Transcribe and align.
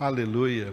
Aleluia. 0.00 0.72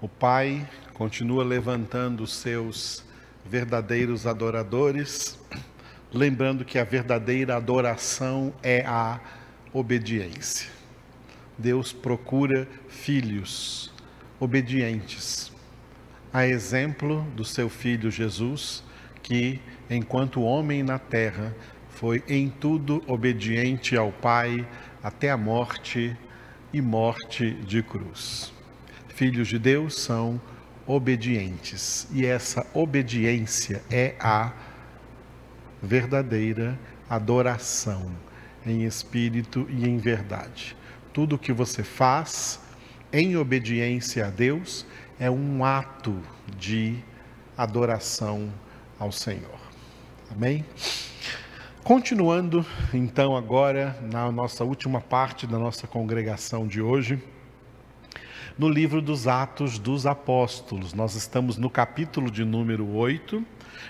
O 0.00 0.08
Pai 0.08 0.66
continua 0.94 1.44
levantando 1.44 2.22
os 2.22 2.32
seus 2.34 3.04
verdadeiros 3.44 4.26
adoradores, 4.26 5.38
lembrando 6.10 6.64
que 6.64 6.78
a 6.78 6.84
verdadeira 6.84 7.54
adoração 7.54 8.50
é 8.62 8.82
a 8.86 9.20
obediência. 9.74 10.70
Deus 11.58 11.92
procura 11.92 12.66
filhos 12.88 13.92
obedientes, 14.40 15.52
a 16.32 16.46
exemplo 16.46 17.30
do 17.36 17.44
seu 17.44 17.68
filho 17.68 18.10
Jesus, 18.10 18.82
que, 19.22 19.60
enquanto 19.90 20.40
homem 20.40 20.82
na 20.82 20.98
terra, 20.98 21.54
foi 21.90 22.24
em 22.26 22.48
tudo 22.48 23.02
obediente 23.06 23.98
ao 23.98 24.10
Pai 24.10 24.66
até 25.02 25.30
a 25.30 25.36
morte 25.36 26.16
e 26.74 26.82
morte 26.82 27.52
de 27.52 27.84
cruz. 27.84 28.52
Filhos 29.06 29.46
de 29.46 29.60
Deus 29.60 29.94
são 29.94 30.40
obedientes 30.84 32.08
e 32.12 32.26
essa 32.26 32.66
obediência 32.74 33.80
é 33.88 34.16
a 34.18 34.52
verdadeira 35.80 36.76
adoração 37.08 38.10
em 38.66 38.82
espírito 38.82 39.68
e 39.70 39.88
em 39.88 39.98
verdade. 39.98 40.76
Tudo 41.12 41.38
que 41.38 41.52
você 41.52 41.84
faz 41.84 42.58
em 43.12 43.36
obediência 43.36 44.26
a 44.26 44.30
Deus 44.30 44.84
é 45.20 45.30
um 45.30 45.64
ato 45.64 46.20
de 46.58 46.98
adoração 47.56 48.52
ao 48.98 49.12
Senhor. 49.12 49.60
Amém? 50.28 50.64
Continuando, 51.84 52.64
então, 52.94 53.36
agora, 53.36 53.94
na 54.10 54.32
nossa 54.32 54.64
última 54.64 55.02
parte 55.02 55.46
da 55.46 55.58
nossa 55.58 55.86
congregação 55.86 56.66
de 56.66 56.80
hoje, 56.80 57.22
no 58.58 58.70
livro 58.70 59.02
dos 59.02 59.28
Atos 59.28 59.78
dos 59.78 60.06
Apóstolos. 60.06 60.94
Nós 60.94 61.14
estamos 61.14 61.58
no 61.58 61.68
capítulo 61.68 62.30
de 62.30 62.42
número 62.42 62.88
8 62.88 63.44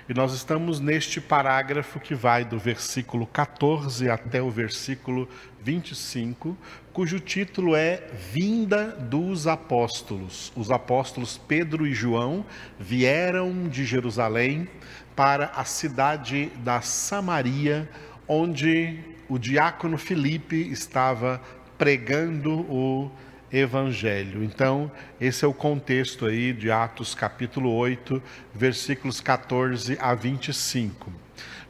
e 0.08 0.12
nós 0.12 0.34
estamos 0.34 0.80
neste 0.80 1.20
parágrafo 1.20 2.00
que 2.00 2.16
vai 2.16 2.44
do 2.44 2.58
versículo 2.58 3.28
14 3.28 4.10
até 4.10 4.42
o 4.42 4.50
versículo 4.50 5.28
25, 5.62 6.58
cujo 6.95 7.19
título 7.19 7.75
é 7.75 8.05
Vinda 8.33 8.87
dos 8.87 9.48
Apóstolos. 9.48 10.53
Os 10.55 10.70
apóstolos 10.70 11.37
Pedro 11.37 11.89
e 11.89 11.92
João 11.92 12.47
vieram 12.78 13.69
de 13.69 13.84
Jerusalém 13.84 14.69
para 15.17 15.47
a 15.56 15.65
cidade 15.65 16.53
da 16.59 16.81
Samaria, 16.83 17.91
onde 18.28 19.00
o 19.28 19.39
diácono 19.39 19.98
Filipe 19.98 20.55
estava 20.70 21.42
pregando 21.77 22.61
o 22.70 23.11
evangelho. 23.53 24.45
Então, 24.45 24.89
esse 25.20 25.45
é 25.45 25.48
o 25.48 25.53
contexto 25.53 26.27
aí 26.27 26.53
de 26.53 26.70
Atos 26.70 27.12
capítulo 27.12 27.72
8, 27.72 28.22
versículos 28.55 29.20
14 29.20 29.98
a 30.00 30.15
25. 30.15 31.12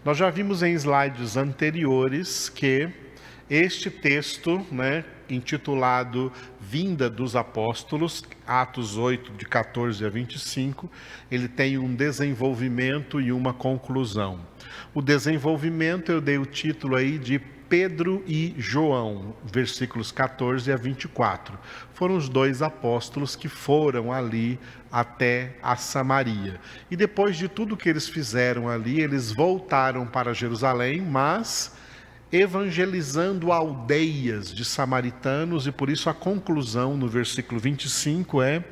Nós 0.05 0.19
já 0.19 0.29
vimos 0.29 0.63
em 0.63 0.75
slides 0.75 1.39
anteriores 1.39 2.51
que 2.51 3.04
este 3.49 3.91
texto, 3.91 4.65
né, 4.71 5.05
intitulado 5.29 6.33
Vinda 6.61 7.09
dos 7.11 7.37
Apóstolos, 7.37 8.23
Atos 8.47 8.97
8, 8.97 9.33
de 9.33 9.45
14 9.45 10.05
a 10.05 10.09
25, 10.09 10.91
ele 11.31 11.49
tem 11.49 11.79
um 11.79 11.95
desenvolvimento 11.95 13.21
e 13.21 13.33
uma 13.33 13.53
conclusão. 13.53 14.41
O 14.95 15.03
desenvolvimento 15.03 16.11
eu 16.11 16.21
dei 16.21 16.39
o 16.39 16.47
título 16.47 16.97
aí 16.97 17.19
de 17.19 17.39
Pedro 17.69 18.23
e 18.27 18.55
João, 18.59 19.35
versículos 19.45 20.13
14 20.13 20.71
a 20.71 20.77
24. 20.77 21.59
Foram 21.93 22.17
os 22.17 22.29
dois 22.29 22.63
apóstolos 22.63 23.35
que 23.35 23.49
foram 23.49 24.13
ali 24.13 24.59
até 24.93 25.57
a 25.63 25.75
Samaria. 25.75 26.61
E 26.91 26.97
depois 26.97 27.37
de 27.37 27.49
tudo 27.49 27.77
que 27.77 27.89
eles 27.89 28.09
fizeram 28.09 28.69
ali, 28.69 29.01
eles 29.01 29.33
voltaram 29.33 30.07
para 30.07 30.35
Jerusalém, 30.35 31.01
mas 31.01 31.74
evangelizando 32.35 33.53
aldeias 33.53 34.53
de 34.53 34.65
samaritanos, 34.65 35.69
e 35.69 35.73
por 35.73 35.89
isso 35.89 36.11
a 36.11 36.15
conclusão 36.15 36.97
no 36.97 37.07
versículo 37.07 37.61
25 37.61 38.43
é: 38.43 38.65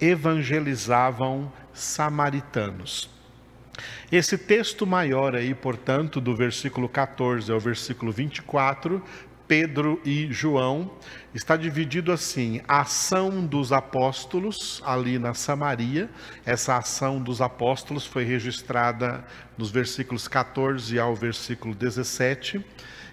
evangelizavam 0.00 1.52
samaritanos. 1.72 3.08
Esse 4.10 4.36
texto 4.36 4.84
maior 4.84 5.36
aí, 5.36 5.54
portanto, 5.54 6.20
do 6.20 6.34
versículo 6.34 6.88
14 6.88 7.52
ao 7.52 7.60
versículo 7.60 8.10
24, 8.10 9.00
Pedro 9.46 10.00
e 10.04 10.26
João, 10.32 10.90
está 11.32 11.56
dividido 11.56 12.10
assim: 12.10 12.62
a 12.66 12.80
ação 12.80 13.46
dos 13.46 13.70
apóstolos 13.70 14.82
ali 14.84 15.20
na 15.20 15.34
Samaria. 15.34 16.10
Essa 16.44 16.78
ação 16.78 17.22
dos 17.22 17.40
apóstolos 17.40 18.04
foi 18.04 18.24
registrada 18.24 19.24
nos 19.56 19.70
versículos 19.70 20.26
14 20.26 20.98
ao 20.98 21.14
versículo 21.14 21.76
17 21.76 22.64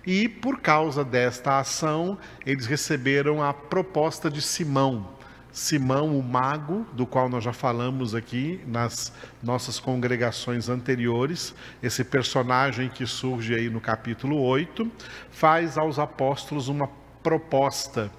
e 0.05 0.27
por 0.27 0.59
causa 0.59 1.03
desta 1.03 1.59
ação, 1.59 2.17
eles 2.45 2.65
receberam 2.65 3.41
a 3.41 3.53
proposta 3.53 4.29
de 4.29 4.41
Simão. 4.41 5.07
Simão, 5.51 6.17
o 6.17 6.23
mago, 6.23 6.85
do 6.93 7.05
qual 7.05 7.27
nós 7.27 7.43
já 7.43 7.51
falamos 7.51 8.15
aqui 8.15 8.61
nas 8.65 9.11
nossas 9.43 9.79
congregações 9.79 10.69
anteriores, 10.69 11.53
esse 11.83 12.05
personagem 12.05 12.87
que 12.87 13.05
surge 13.05 13.53
aí 13.53 13.69
no 13.69 13.81
capítulo 13.81 14.41
8, 14.41 14.89
faz 15.29 15.77
aos 15.77 15.99
apóstolos 15.99 16.69
uma 16.69 16.89
proposta, 17.21 18.09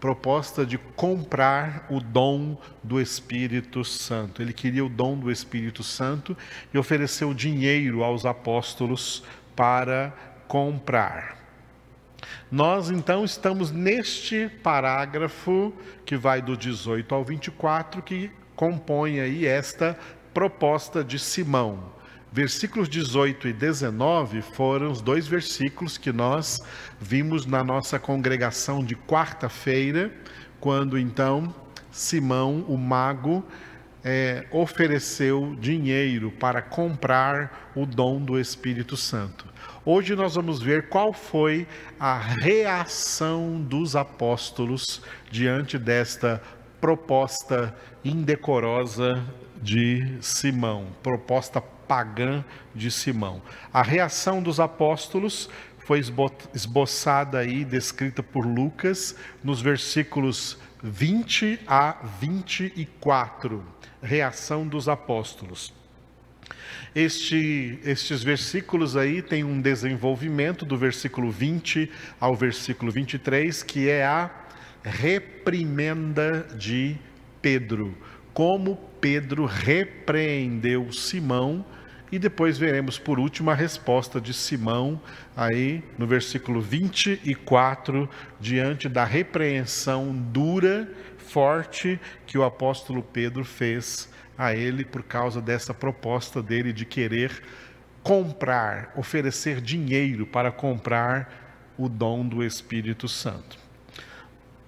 proposta 0.00 0.66
de 0.66 0.78
comprar 0.78 1.86
o 1.88 2.00
dom 2.00 2.58
do 2.82 3.00
Espírito 3.00 3.84
Santo. 3.84 4.42
Ele 4.42 4.52
queria 4.52 4.84
o 4.84 4.88
dom 4.88 5.16
do 5.16 5.30
Espírito 5.30 5.84
Santo 5.84 6.36
e 6.74 6.78
ofereceu 6.78 7.32
dinheiro 7.32 8.02
aos 8.02 8.26
apóstolos 8.26 9.22
para 9.54 10.12
comprar. 10.50 11.38
Nós 12.50 12.90
então 12.90 13.24
estamos 13.24 13.70
neste 13.70 14.48
parágrafo 14.64 15.72
que 16.04 16.16
vai 16.16 16.42
do 16.42 16.56
18 16.56 17.14
ao 17.14 17.24
24, 17.24 18.02
que 18.02 18.32
compõe 18.56 19.20
aí 19.20 19.46
esta 19.46 19.96
proposta 20.34 21.04
de 21.04 21.20
Simão. 21.20 21.92
Versículos 22.32 22.88
18 22.88 23.46
e 23.46 23.52
19 23.52 24.42
foram 24.42 24.90
os 24.90 25.00
dois 25.00 25.28
versículos 25.28 25.96
que 25.96 26.10
nós 26.10 26.60
vimos 27.00 27.46
na 27.46 27.62
nossa 27.62 28.00
congregação 28.00 28.84
de 28.84 28.96
quarta-feira, 28.96 30.12
quando 30.58 30.98
então 30.98 31.54
Simão, 31.92 32.64
o 32.66 32.76
mago, 32.76 33.44
é, 34.02 34.46
ofereceu 34.50 35.56
dinheiro 35.60 36.32
para 36.32 36.60
comprar 36.60 37.70
o 37.76 37.86
dom 37.86 38.20
do 38.20 38.36
Espírito 38.36 38.96
Santo. 38.96 39.49
Hoje 39.82 40.14
nós 40.14 40.34
vamos 40.34 40.60
ver 40.60 40.90
qual 40.90 41.10
foi 41.10 41.66
a 41.98 42.18
reação 42.18 43.58
dos 43.62 43.96
apóstolos 43.96 45.00
diante 45.30 45.78
desta 45.78 46.42
proposta 46.78 47.74
indecorosa 48.04 49.24
de 49.62 50.18
Simão, 50.20 50.88
proposta 51.02 51.62
pagã 51.62 52.44
de 52.74 52.90
Simão. 52.90 53.40
A 53.72 53.80
reação 53.80 54.42
dos 54.42 54.60
apóstolos 54.60 55.48
foi 55.78 56.02
esboçada 56.52 57.38
aí, 57.38 57.64
descrita 57.64 58.22
por 58.22 58.44
Lucas, 58.44 59.16
nos 59.42 59.62
versículos 59.62 60.58
20 60.82 61.58
a 61.66 61.96
24. 62.20 63.64
Reação 64.02 64.68
dos 64.68 64.90
apóstolos. 64.90 65.79
Este, 66.94 67.78
estes 67.84 68.22
versículos 68.22 68.96
aí 68.96 69.22
têm 69.22 69.44
um 69.44 69.60
desenvolvimento 69.60 70.64
do 70.64 70.76
versículo 70.76 71.30
20 71.30 71.90
ao 72.18 72.34
versículo 72.34 72.90
23, 72.90 73.62
que 73.62 73.88
é 73.88 74.04
a 74.04 74.30
reprimenda 74.82 76.46
de 76.56 76.96
Pedro. 77.40 77.96
Como 78.32 78.76
Pedro 79.00 79.44
repreendeu 79.44 80.92
Simão, 80.92 81.64
e 82.12 82.18
depois 82.18 82.58
veremos 82.58 82.98
por 82.98 83.20
último 83.20 83.50
a 83.50 83.54
resposta 83.54 84.20
de 84.20 84.34
Simão, 84.34 85.00
aí 85.36 85.82
no 85.96 86.06
versículo 86.06 86.60
24, 86.60 88.08
diante 88.40 88.88
da 88.88 89.04
repreensão 89.04 90.12
dura, 90.12 90.88
forte, 91.18 92.00
que 92.26 92.36
o 92.36 92.42
apóstolo 92.42 93.02
Pedro 93.02 93.44
fez 93.44 94.09
a 94.40 94.54
ele 94.54 94.86
por 94.86 95.02
causa 95.02 95.38
dessa 95.38 95.74
proposta 95.74 96.42
dele 96.42 96.72
de 96.72 96.86
querer 96.86 97.42
comprar, 98.02 98.90
oferecer 98.96 99.60
dinheiro 99.60 100.24
para 100.26 100.50
comprar 100.50 101.74
o 101.76 101.90
dom 101.90 102.26
do 102.26 102.42
Espírito 102.42 103.06
Santo. 103.06 103.58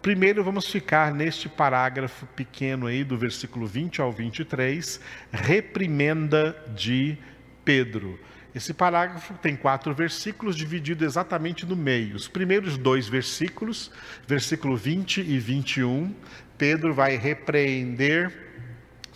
Primeiro 0.02 0.44
vamos 0.44 0.66
ficar 0.66 1.14
neste 1.14 1.48
parágrafo 1.48 2.26
pequeno 2.36 2.86
aí 2.86 3.02
do 3.02 3.16
versículo 3.16 3.66
20 3.66 4.02
ao 4.02 4.12
23, 4.12 5.00
reprimenda 5.32 6.54
de 6.76 7.16
Pedro. 7.64 8.20
Esse 8.54 8.74
parágrafo 8.74 9.32
tem 9.40 9.56
quatro 9.56 9.94
versículos, 9.94 10.54
dividido 10.54 11.02
exatamente 11.02 11.64
no 11.64 11.74
meio. 11.74 12.14
Os 12.14 12.28
primeiros 12.28 12.76
dois 12.76 13.08
versículos, 13.08 13.90
versículo 14.28 14.76
20 14.76 15.22
e 15.22 15.38
21, 15.38 16.14
Pedro 16.58 16.92
vai 16.92 17.16
repreender 17.16 18.51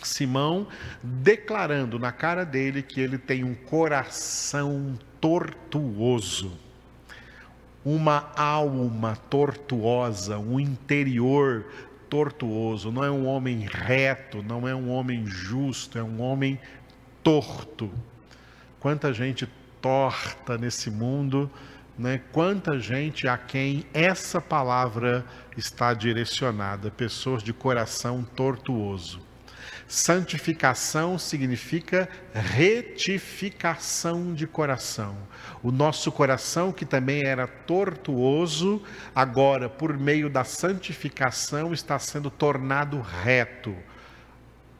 Simão, 0.02 0.66
declarando 1.02 1.98
na 1.98 2.12
cara 2.12 2.44
dele 2.44 2.82
que 2.82 3.00
ele 3.00 3.19
tem 3.19 3.44
um 3.44 3.54
coração 3.54 4.98
tortuoso, 5.20 6.52
uma 7.84 8.32
alma 8.37 9.16
tortuosa, 9.31 10.38
um 10.38 10.58
interior 10.58 11.66
tortuoso. 12.08 12.90
Não 12.90 13.04
é 13.04 13.10
um 13.10 13.26
homem 13.26 13.66
reto, 13.70 14.43
não 14.43 14.66
é 14.66 14.75
um 14.75 14.90
homem 14.90 15.26
justo, 15.26 15.98
é 15.98 16.02
um 16.02 16.20
homem 16.20 16.58
torto. 17.22 17.90
Quanta 18.81 19.12
gente 19.12 19.48
torta 19.81 20.58
nesse 20.58 20.90
mundo, 20.90 21.50
né? 21.98 22.20
Quanta 22.32 22.78
gente 22.78 23.26
a 23.26 23.38
quem 23.38 23.84
essa 23.93 24.40
palavra 24.40 25.25
está 25.56 25.94
direcionada, 25.94 26.90
pessoas 26.90 27.43
de 27.43 27.52
coração 27.52 28.22
tortuoso. 28.22 29.25
Santificação 29.88 31.17
significa 31.17 32.09
retificação 32.35 34.35
de 34.35 34.44
coração. 34.44 35.17
O 35.62 35.71
nosso 35.71 36.11
coração, 36.11 36.73
que 36.73 36.85
também 36.85 37.25
era 37.25 37.47
tortuoso, 37.47 38.83
agora, 39.15 39.69
por 39.69 39.97
meio 39.97 40.29
da 40.29 40.43
santificação, 40.43 41.73
está 41.73 42.00
sendo 42.00 42.31
tornado 42.31 43.00
reto 43.00 43.77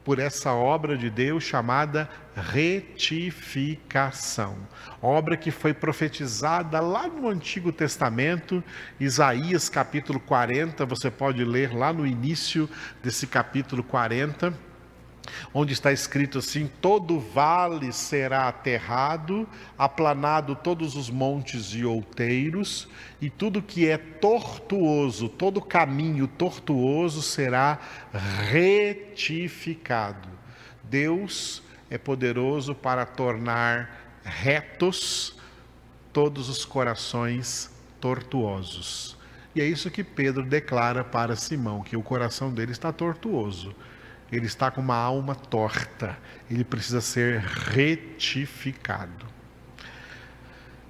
por 0.05 0.19
essa 0.21 0.53
obra 0.53 0.97
de 0.97 1.11
Deus 1.11 1.43
chamada 1.43 2.09
retificação. 2.35 4.57
Obra 5.03 5.37
que 5.37 5.51
foi 5.51 5.75
profetizada 5.75 6.79
lá 6.79 7.09
no 7.09 7.29
Antigo 7.29 7.73
Testamento, 7.73 8.63
Isaías 9.01 9.69
capítulo 9.69 10.21
40, 10.21 10.87
você 10.87 11.11
pode 11.11 11.45
ler 11.45 11.75
lá 11.75 11.93
no 11.93 12.07
início 12.07 12.71
desse 13.03 13.27
capítulo 13.27 13.83
40 13.83 14.66
onde 15.53 15.73
está 15.73 15.93
escrito 15.93 16.39
assim: 16.39 16.71
todo 16.81 17.19
vale 17.19 17.93
será 17.93 18.49
aterrado, 18.49 19.49
aplanado 19.79 20.55
todos 20.55 20.97
os 20.97 21.11
montes 21.11 21.75
e 21.75 21.85
outeiros, 21.85 22.89
e 23.21 23.29
tudo 23.31 23.63
que 23.63 23.89
é 23.89 23.97
tortuoso, 23.97 25.29
todo 25.29 25.61
caminho 25.61 26.27
tortuoso 26.27 27.23
será 27.23 27.79
retificado. 28.51 30.29
Deus 30.83 31.63
é 31.91 31.99
poderoso 31.99 32.75
para 32.75 33.05
tornar 33.05 34.21
retos 34.25 35.37
todos 36.13 36.49
os 36.49 36.65
corações 36.65 37.71
tortuosos. 38.01 39.17
E 39.55 39.61
é 39.61 39.65
isso 39.65 39.91
que 39.91 40.05
Pedro 40.05 40.45
declara 40.45 41.03
para 41.03 41.35
Simão, 41.35 41.83
que 41.83 41.97
o 41.97 42.03
coração 42.03 42.53
dele 42.53 42.73
está 42.73 42.93
tortuoso 42.93 43.75
ele 44.31 44.47
está 44.47 44.71
com 44.71 44.81
uma 44.81 44.97
alma 44.97 45.35
torta, 45.35 46.17
ele 46.51 46.65
precisa 46.65 47.01
ser 47.01 47.41
retificado. 47.41 49.27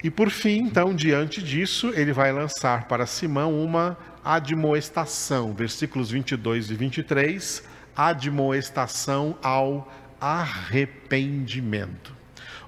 E 0.03 0.11
por 0.11 0.31
fim, 0.31 0.59
então, 0.59 0.95
diante 0.95 1.43
disso, 1.43 1.93
ele 1.95 2.13
vai 2.13 2.33
lançar 2.33 2.87
para 2.87 3.07
Simão 3.07 3.63
uma 3.63 3.97
admoestação, 4.25 5.53
versículos 5.53 6.11
22 6.11 6.71
e 6.71 6.75
23, 6.75 7.65
admoestação 7.95 9.37
ao 9.43 9.91
arrependimento. 10.21 12.15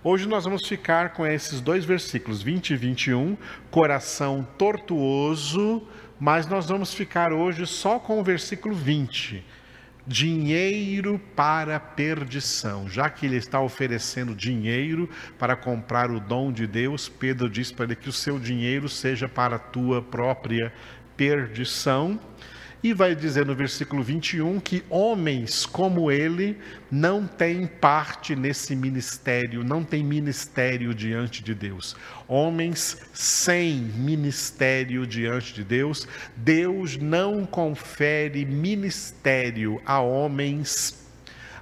Hoje 0.03 0.29
nós 0.29 0.44
vamos 0.44 0.67
ficar 0.67 1.11
com 1.12 1.26
esses 1.26 1.61
dois 1.61 1.85
versículos, 1.85 2.41
20 2.41 2.70
e 2.70 2.76
21, 2.76 3.37
coração 3.70 4.47
tortuoso, 4.56 5.82
mas 6.20 6.47
nós 6.47 6.67
vamos 6.67 6.94
ficar 6.94 7.32
hoje 7.32 7.67
só 7.67 7.99
com 7.99 8.20
o 8.20 8.25
versículo 8.25 8.75
20 8.75 9.44
dinheiro 10.08 11.20
para 11.37 11.78
perdição. 11.78 12.88
Já 12.88 13.10
que 13.10 13.26
ele 13.26 13.37
está 13.37 13.60
oferecendo 13.60 14.34
dinheiro 14.34 15.08
para 15.38 15.55
comprar 15.55 16.10
o 16.10 16.19
dom 16.19 16.50
de 16.50 16.66
Deus, 16.66 17.08
Pedro 17.08 17.49
diz 17.49 17.70
para 17.70 17.84
ele 17.84 17.94
que 17.94 18.08
o 18.08 18.12
seu 18.12 18.38
dinheiro 18.38 18.88
seja 18.88 19.28
para 19.28 19.56
a 19.56 19.58
tua 19.58 20.00
própria 20.00 20.72
perdição. 21.14 22.19
E 22.81 22.93
vai 22.93 23.13
dizer 23.17 23.45
no 23.45 23.57
versículo 23.57 24.05
21 24.05 24.61
que 24.61 24.85
homens 24.89 25.67
como 25.67 26.13
ele 26.13 26.57
não 26.89 27.27
têm 27.27 27.67
parte 27.67 28.37
nesse 28.37 28.77
ministério, 28.77 29.65
não 29.65 29.83
têm 29.83 30.05
ministério 30.05 30.95
diante 30.95 31.43
de 31.43 31.57
Deus. 31.57 31.97
Homens 32.29 32.99
sem 33.13 33.75
ministério 33.75 35.05
diante 35.09 35.55
de 35.55 35.65
Deus, 35.65 36.07
Deus 36.37 36.97
não 36.97 37.45
confere 37.45 38.45
ministério 38.45 39.83
a 39.85 40.01
homens 40.01 41.07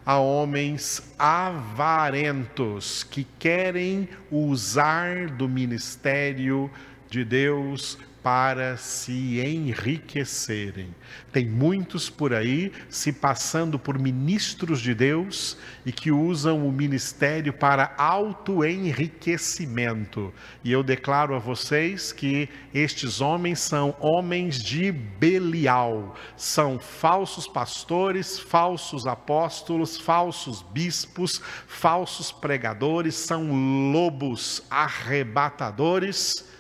a 0.05 0.21
homens 0.21 1.03
avarentos 1.19 3.03
que 3.03 3.27
querem 3.41 4.09
usar 4.31 5.29
do 5.31 5.49
ministério 5.49 6.71
de 7.11 7.25
Deus 7.25 7.99
para 8.27 8.77
se 8.77 9.39
enriquecerem. 9.39 10.93
Tem 11.31 11.47
muitos 11.47 12.11
por 12.11 12.35
aí 12.35 12.73
se 12.91 13.13
passando 13.13 13.79
por 13.79 14.01
ministros 14.01 14.81
de 14.81 14.97
Deus 14.97 15.57
e 15.85 15.93
que 15.93 16.11
usam 16.11 16.67
o 16.67 16.73
ministério 16.73 17.53
para 17.53 17.95
autoenriquecimento. 17.97 20.35
E 20.65 20.73
eu 20.73 20.83
declaro 20.83 21.37
a 21.37 21.39
vocês 21.39 22.11
que 22.11 22.49
estes 22.75 23.21
homens 23.21 23.61
são 23.61 23.95
homens 24.01 24.61
de 24.61 24.91
Belial, 24.91 26.17
são 26.37 26.81
falsos 26.81 27.47
pastores, 27.47 28.41
falsos 28.41 29.07
apóstolos, 29.07 30.01
falsos 30.01 30.63
bispos, 30.63 31.41
falsos 31.69 32.33
pregadores, 32.33 33.15
são 33.15 33.93
lobos 33.93 34.65
arrebatadores 34.69 36.56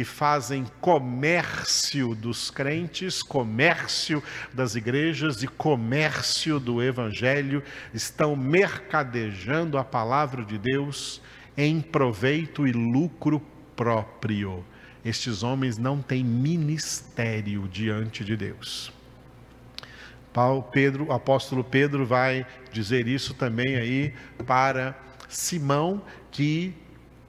que 0.00 0.04
fazem 0.04 0.64
comércio 0.80 2.14
dos 2.14 2.50
crentes, 2.50 3.22
comércio 3.22 4.22
das 4.50 4.74
igrejas 4.74 5.42
e 5.42 5.46
comércio 5.46 6.58
do 6.58 6.82
evangelho, 6.82 7.62
estão 7.92 8.34
mercadejando 8.34 9.76
a 9.76 9.84
palavra 9.84 10.42
de 10.42 10.56
Deus 10.56 11.20
em 11.54 11.82
proveito 11.82 12.66
e 12.66 12.72
lucro 12.72 13.42
próprio. 13.76 14.64
Estes 15.04 15.42
homens 15.42 15.76
não 15.76 16.00
têm 16.00 16.24
ministério 16.24 17.68
diante 17.68 18.24
de 18.24 18.38
Deus. 18.38 18.90
Paulo, 20.32 20.62
Pedro, 20.62 21.08
o 21.08 21.12
apóstolo 21.12 21.62
Pedro 21.62 22.06
vai 22.06 22.46
dizer 22.72 23.06
isso 23.06 23.34
também 23.34 23.76
aí 23.76 24.14
para 24.46 24.98
Simão, 25.28 26.02
que 26.30 26.74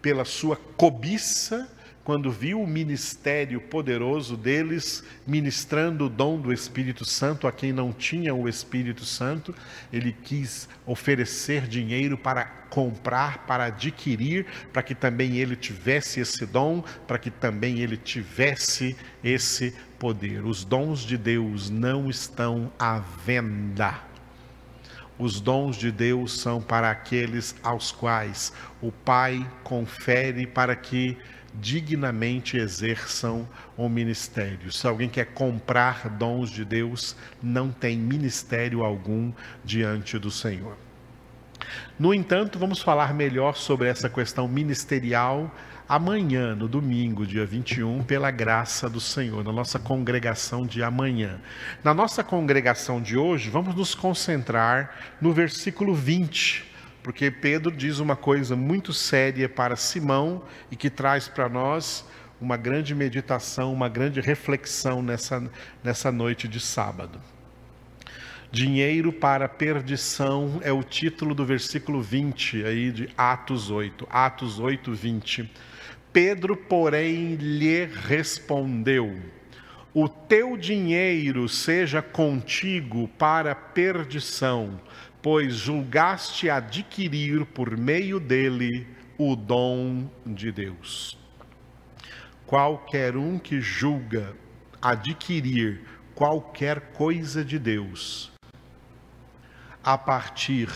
pela 0.02 0.24
sua 0.24 0.56
cobiça 0.56 1.70
quando 2.04 2.32
viu 2.32 2.62
o 2.62 2.68
ministério 2.68 3.62
poderoso 3.62 4.36
deles, 4.36 5.04
ministrando 5.26 6.06
o 6.06 6.10
dom 6.10 6.40
do 6.40 6.52
Espírito 6.52 7.06
Santo 7.06 7.48
a 7.48 7.52
quem 7.52 7.72
não 7.72 7.94
tinha 7.94 8.34
o 8.34 8.50
Espírito 8.50 9.06
Santo, 9.06 9.54
ele 9.94 10.12
quis 10.12 10.68
oferecer 10.86 11.68
dinheiro 11.68 12.18
para 12.18 12.46
comprar, 12.72 13.46
para 13.46 13.66
adquirir, 13.66 14.46
para 14.74 14.82
que 14.82 14.96
também 14.96 15.38
ele 15.38 15.56
tivesse 15.56 16.20
esse 16.20 16.46
dom, 16.46 16.84
para 17.06 17.20
que 17.20 17.30
também 17.30 17.80
ele 17.80 17.98
tivesse 17.98 18.96
esse 19.24 19.76
poder. 20.00 20.44
Os 20.44 20.64
dons 20.64 21.02
de 21.02 21.18
Deus 21.18 21.70
não 21.70 22.10
estão 22.10 22.72
à 22.80 23.00
venda. 23.00 24.00
Os 25.20 25.40
dons 25.40 25.76
de 25.76 25.92
Deus 25.92 26.40
são 26.40 26.60
para 26.60 26.90
aqueles 26.90 27.56
aos 27.62 27.92
quais 27.92 28.52
o 28.82 28.92
Pai 28.92 29.48
confere 29.64 30.48
para 30.48 30.76
que 30.76 31.16
dignamente 31.54 32.58
exerçam 32.58 33.48
o 33.78 33.90
ministério. 33.90 34.72
Se 34.72 34.88
alguém 34.88 35.10
quer 35.10 35.26
comprar 35.34 36.10
dons 36.10 36.50
de 36.50 36.64
Deus, 36.64 37.16
não 37.42 37.72
tem 37.72 37.98
ministério 37.98 38.84
algum 38.84 39.32
diante 39.64 40.18
do 40.18 40.32
Senhor. 40.32 40.78
No 42.00 42.14
entanto, 42.14 42.58
vamos 42.58 42.82
falar 42.82 43.14
melhor 43.14 43.56
sobre 43.56 43.88
essa 43.88 44.10
questão 44.10 44.48
ministerial 44.48 45.54
amanhã, 45.88 46.56
no 46.56 46.68
domingo, 46.70 47.28
dia 47.28 47.46
21, 47.46 48.04
pela 48.04 48.32
graça 48.32 48.90
do 48.90 49.00
Senhor, 49.00 49.44
na 49.44 49.52
nossa 49.52 49.78
congregação 49.78 50.66
de 50.66 50.82
amanhã. 50.82 51.40
Na 51.84 51.94
nossa 51.94 52.24
congregação 52.24 53.02
de 53.02 53.18
hoje, 53.18 53.50
vamos 53.50 53.76
nos 53.76 53.94
concentrar 53.94 54.96
no 55.20 55.34
versículo 55.34 55.94
20 55.94 56.71
porque 57.04 57.32
Pedro 57.32 57.72
diz 57.72 58.00
uma 58.00 58.16
coisa 58.16 58.56
muito 58.56 58.94
séria 58.94 59.50
para 59.50 59.76
Simão 59.76 60.44
e 60.70 60.76
que 60.76 60.90
traz 60.90 61.28
para 61.28 61.50
nós 61.50 62.06
uma 62.40 62.58
grande 62.58 62.96
meditação, 62.96 63.72
uma 63.72 63.88
grande 63.88 64.20
reflexão 64.20 65.02
nessa, 65.02 65.50
nessa 65.84 66.12
noite 66.12 66.48
de 66.48 66.60
sábado. 66.60 67.20
Dinheiro 68.52 69.14
para 69.14 69.48
perdição 69.48 70.60
é 70.62 70.74
o 70.74 70.84
título 70.84 71.34
do 71.34 71.46
versículo 71.46 72.02
20 72.02 72.66
aí 72.66 72.92
de 72.92 73.10
Atos 73.18 73.70
8. 73.70 74.08
Atos 74.10 74.60
8, 74.60 74.92
20. 74.92 75.50
Pedro, 76.12 76.58
porém, 76.58 77.36
lhe 77.36 77.86
respondeu: 77.86 79.18
O 79.94 80.08
teu 80.08 80.56
dinheiro 80.56 81.50
seja 81.50 82.02
contigo 82.02 83.10
para 83.18 83.54
perdição, 83.54 84.80
pois 85.22 85.54
julgaste 85.54 86.50
adquirir 86.50 87.46
por 87.46 87.76
meio 87.76 88.18
dele 88.18 88.88
o 89.18 89.36
dom 89.36 90.10
de 90.26 90.50
Deus. 90.50 91.20
Qualquer 92.46 93.18
um 93.18 93.38
que 93.38 93.60
julga 93.60 94.34
adquirir 94.82 95.82
qualquer 96.16 96.94
coisa 96.94 97.44
de 97.44 97.60
Deus 97.60 98.32
a 99.84 99.98
partir 99.98 100.70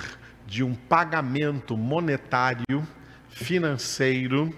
de 0.45 0.61
um 0.61 0.75
pagamento 0.75 1.77
monetário, 1.77 2.85
financeiro, 3.29 4.53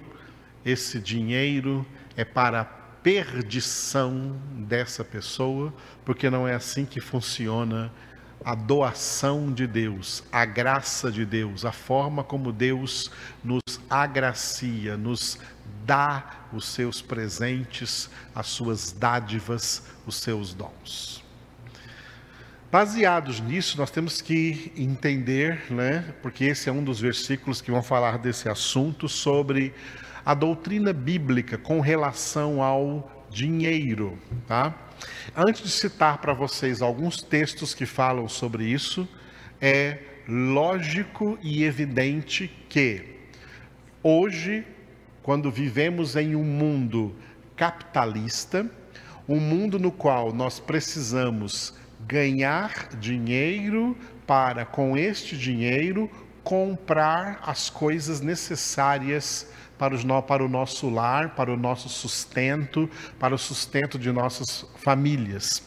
esse 0.66 1.00
dinheiro 1.00 1.86
é 2.16 2.26
para 2.26 2.77
perdição 3.08 4.38
dessa 4.68 5.02
pessoa, 5.02 5.74
porque 6.04 6.30
não 6.30 6.46
é 6.46 6.54
assim 6.54 6.84
que 6.84 7.00
funciona 7.00 7.90
a 8.44 8.54
doação 8.54 9.50
de 9.50 9.66
Deus, 9.66 10.26
a 10.30 10.44
graça 10.44 11.10
de 11.10 11.26
Deus, 11.26 11.64
a 11.64 11.72
forma 11.72 12.22
como 12.22 12.52
Deus 12.52 13.10
nos 13.42 13.62
agracia, 13.90 14.98
nos 14.98 15.40
dá 15.86 16.48
os 16.52 16.66
seus 16.66 17.02
presentes, 17.02 18.10
as 18.36 18.48
suas 18.48 18.92
dádivas, 18.92 19.84
os 20.06 20.18
seus 20.18 20.54
dons. 20.54 21.24
Baseados 22.70 23.40
nisso, 23.40 23.78
nós 23.78 23.90
temos 23.90 24.22
que 24.22 24.74
entender, 24.76 25.72
né, 25.72 26.14
porque 26.22 26.44
esse 26.44 26.68
é 26.68 26.74
um 26.74 26.84
dos 26.84 27.00
versículos 27.00 27.62
que 27.62 27.72
vão 27.72 27.82
falar 27.82 28.18
desse 28.18 28.50
assunto, 28.50 29.08
sobre 29.08 29.74
a 30.28 30.34
doutrina 30.34 30.92
bíblica 30.92 31.58
com 31.58 31.80
relação 31.80 32.62
ao 32.62 33.26
dinheiro. 33.30 34.20
Tá? 34.46 34.76
Antes 35.34 35.64
de 35.64 35.70
citar 35.70 36.18
para 36.18 36.34
vocês 36.34 36.82
alguns 36.82 37.22
textos 37.22 37.74
que 37.74 37.86
falam 37.86 38.28
sobre 38.28 38.66
isso, 38.66 39.08
é 39.62 40.00
lógico 40.28 41.40
e 41.42 41.64
evidente 41.64 42.52
que 42.68 43.06
hoje, 44.04 44.66
quando 45.24 45.50
vivemos 45.50 46.18
em 46.18 46.36
um 46.36 46.44
mundo 46.44 47.16
capitalista, 47.56 48.70
um 49.30 49.40
mundo 49.40 49.80
no 49.80 49.94
qual 49.94 50.34
nós 50.34 50.60
precisamos 50.60 51.74
ganhar 52.06 52.90
dinheiro 52.98 53.98
para, 54.26 54.66
com 54.66 54.98
este 54.98 55.38
dinheiro, 55.38 56.12
comprar 56.48 57.42
as 57.46 57.70
coisas 57.70 58.22
necessárias 58.22 59.50
para, 59.78 59.94
os, 59.94 60.06
para 60.26 60.42
o 60.42 60.48
nosso 60.48 60.90
lar, 60.90 61.36
para 61.36 61.52
o 61.52 61.58
nosso 61.58 61.90
sustento, 61.90 62.90
para 63.20 63.36
o 63.36 63.38
sustento 63.38 64.00
de 64.00 64.10
nossas 64.14 64.66
famílias. 64.78 65.62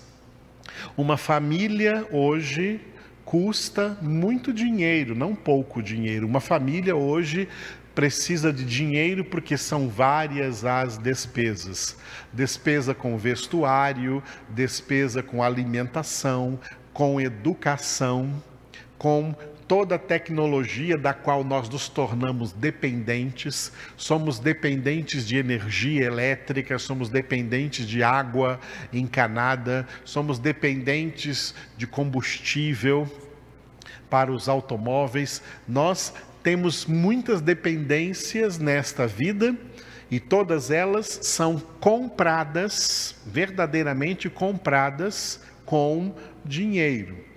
Uma 0.97 1.19
família 1.19 2.09
hoje 2.11 2.81
custa 3.27 3.99
muito 4.01 4.55
dinheiro, 4.55 5.15
não 5.15 5.35
pouco 5.35 5.83
dinheiro. 5.83 6.27
Uma 6.27 6.41
família 6.41 6.97
hoje 6.97 7.47
precisa 7.95 8.51
de 8.51 8.65
dinheiro 8.65 9.23
porque 9.23 9.59
são 9.59 9.87
várias 9.87 10.65
as 10.65 10.97
despesas. 10.97 11.95
Despesa 12.33 12.95
com 12.95 13.19
vestuário, 13.19 14.23
despesa 14.49 15.23
com 15.23 15.43
alimentação, 15.43 16.59
com 16.95 17.21
educação, 17.21 18.43
com 18.97 19.35
toda 19.71 19.97
tecnologia 19.97 20.99
da 20.99 21.15
qual 21.15 21.45
nós 21.45 21.69
nos 21.69 21.89
tornamos 21.89 22.51
dependentes, 22.51 23.71
somos 23.97 24.41
dependentes 24.41 25.25
de 25.25 25.37
energia 25.37 26.07
elétrica, 26.07 26.77
somos 26.77 27.09
dependentes 27.09 27.87
de 27.87 28.03
água 28.03 28.59
encanada, 28.93 29.87
somos 30.05 30.41
dependentes 30.41 31.55
de 31.77 31.87
combustível 31.87 33.09
para 34.11 34.33
os 34.33 34.49
automóveis, 34.49 35.41
nós 35.69 36.13
temos 36.43 36.85
muitas 36.85 37.41
dependências 37.41 38.59
nesta 38.59 39.07
vida 39.07 39.55
e 40.11 40.19
todas 40.19 40.73
elas 40.73 41.21
são 41.23 41.61
compradas, 41.79 43.15
verdadeiramente 43.25 44.29
compradas 44.29 45.41
com 45.65 46.13
dinheiro. 46.45 47.30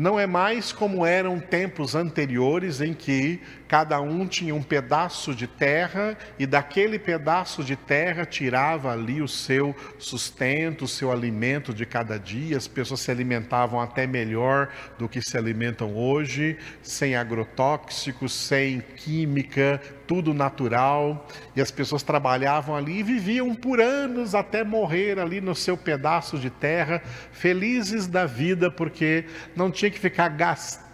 Não 0.00 0.18
é 0.18 0.26
mais 0.26 0.72
como 0.72 1.04
eram 1.04 1.38
tempos 1.38 1.94
anteriores 1.94 2.80
em 2.80 2.94
que 2.94 3.38
cada 3.70 4.00
um 4.00 4.26
tinha 4.26 4.52
um 4.52 4.64
pedaço 4.64 5.32
de 5.32 5.46
terra 5.46 6.18
e 6.40 6.44
daquele 6.44 6.98
pedaço 6.98 7.62
de 7.62 7.76
terra 7.76 8.26
tirava 8.26 8.90
ali 8.92 9.22
o 9.22 9.28
seu 9.28 9.76
sustento, 9.96 10.86
o 10.86 10.88
seu 10.88 11.12
alimento 11.12 11.72
de 11.72 11.86
cada 11.86 12.18
dia. 12.18 12.56
As 12.56 12.66
pessoas 12.66 12.98
se 12.98 13.12
alimentavam 13.12 13.80
até 13.80 14.08
melhor 14.08 14.70
do 14.98 15.08
que 15.08 15.22
se 15.22 15.38
alimentam 15.38 15.94
hoje, 15.94 16.58
sem 16.82 17.14
agrotóxicos, 17.14 18.32
sem 18.32 18.80
química, 18.80 19.80
tudo 20.04 20.34
natural, 20.34 21.28
e 21.54 21.60
as 21.60 21.70
pessoas 21.70 22.02
trabalhavam 22.02 22.74
ali 22.74 22.98
e 22.98 23.02
viviam 23.04 23.54
por 23.54 23.80
anos 23.80 24.34
até 24.34 24.64
morrer 24.64 25.20
ali 25.20 25.40
no 25.40 25.54
seu 25.54 25.76
pedaço 25.76 26.36
de 26.36 26.50
terra, 26.50 27.00
felizes 27.30 28.08
da 28.08 28.26
vida, 28.26 28.68
porque 28.68 29.26
não 29.54 29.70
tinha 29.70 29.92
que 29.92 30.00
ficar 30.00 30.28
gastando 30.30 30.89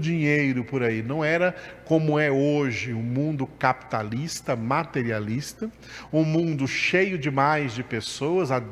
dinheiro 0.00 0.64
por 0.64 0.82
aí. 0.82 1.02
Não 1.02 1.24
era 1.24 1.54
como 1.84 2.18
é 2.18 2.30
hoje 2.30 2.92
um 2.92 3.02
mundo 3.02 3.46
capitalista, 3.46 4.56
materialista, 4.56 5.70
um 6.12 6.24
mundo 6.24 6.66
cheio 6.66 7.16
demais 7.16 7.74
de 7.74 7.82
pessoas, 7.82 8.50
a, 8.50 8.62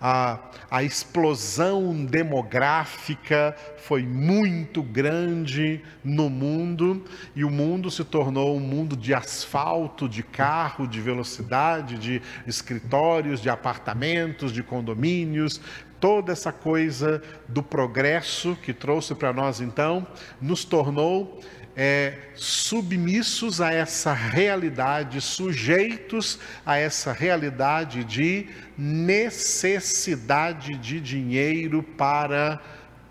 a, 0.00 0.38
a 0.70 0.82
explosão 0.82 2.04
demográfica 2.04 3.54
foi 3.84 4.02
muito 4.02 4.82
grande 4.82 5.82
no 6.02 6.30
mundo 6.30 7.04
e 7.36 7.44
o 7.44 7.50
mundo 7.50 7.90
se 7.90 8.02
tornou 8.02 8.56
um 8.56 8.60
mundo 8.60 8.96
de 8.96 9.12
asfalto, 9.12 10.08
de 10.08 10.22
carro, 10.22 10.88
de 10.88 11.00
velocidade, 11.02 11.98
de 11.98 12.22
escritórios, 12.46 13.42
de 13.42 13.50
apartamentos, 13.50 14.52
de 14.52 14.62
condomínios, 14.62 15.60
toda 16.04 16.32
essa 16.32 16.52
coisa 16.52 17.22
do 17.48 17.62
progresso 17.62 18.58
que 18.62 18.74
trouxe 18.74 19.14
para 19.14 19.32
nós 19.32 19.62
então, 19.62 20.06
nos 20.38 20.62
tornou 20.62 21.40
é, 21.74 22.18
submissos 22.34 23.58
a 23.58 23.72
essa 23.72 24.12
realidade, 24.12 25.22
sujeitos 25.22 26.38
a 26.66 26.76
essa 26.76 27.10
realidade 27.10 28.04
de 28.04 28.48
necessidade 28.76 30.76
de 30.76 31.00
dinheiro 31.00 31.82
para 31.82 32.60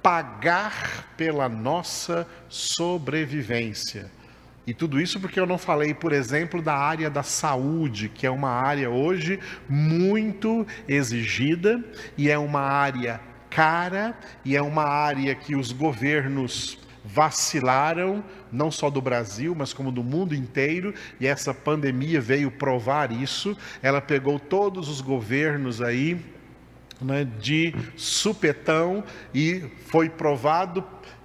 pagar 0.03 1.15
pela 1.17 1.49
nossa 1.49 2.27
sobrevivência. 2.47 4.11
E 4.65 4.73
tudo 4.73 4.99
isso 4.99 5.19
porque 5.19 5.39
eu 5.39 5.45
não 5.45 5.57
falei, 5.57 5.93
por 5.93 6.13
exemplo, 6.13 6.61
da 6.61 6.75
área 6.75 7.09
da 7.09 7.23
saúde, 7.23 8.07
que 8.07 8.25
é 8.25 8.31
uma 8.31 8.49
área 8.49 8.89
hoje 8.89 9.39
muito 9.67 10.65
exigida 10.87 11.83
e 12.17 12.29
é 12.29 12.37
uma 12.37 12.61
área 12.61 13.19
cara 13.49 14.17
e 14.43 14.55
é 14.55 14.61
uma 14.61 14.85
área 14.85 15.35
que 15.35 15.55
os 15.55 15.71
governos 15.71 16.79
vacilaram, 17.03 18.23
não 18.51 18.71
só 18.71 18.89
do 18.89 19.01
Brasil, 19.01 19.53
mas 19.53 19.73
como 19.73 19.91
do 19.91 20.03
mundo 20.03 20.33
inteiro, 20.33 20.93
e 21.19 21.27
essa 21.27 21.53
pandemia 21.53 22.21
veio 22.21 22.49
provar 22.49 23.11
isso. 23.11 23.57
Ela 23.81 23.99
pegou 23.99 24.39
todos 24.39 24.87
os 24.87 25.01
governos 25.01 25.81
aí 25.81 26.17
né, 27.01 27.27
de 27.39 27.75
supetão 27.97 29.03
e 29.33 29.63
foi 29.87 30.09
provado 30.09 30.83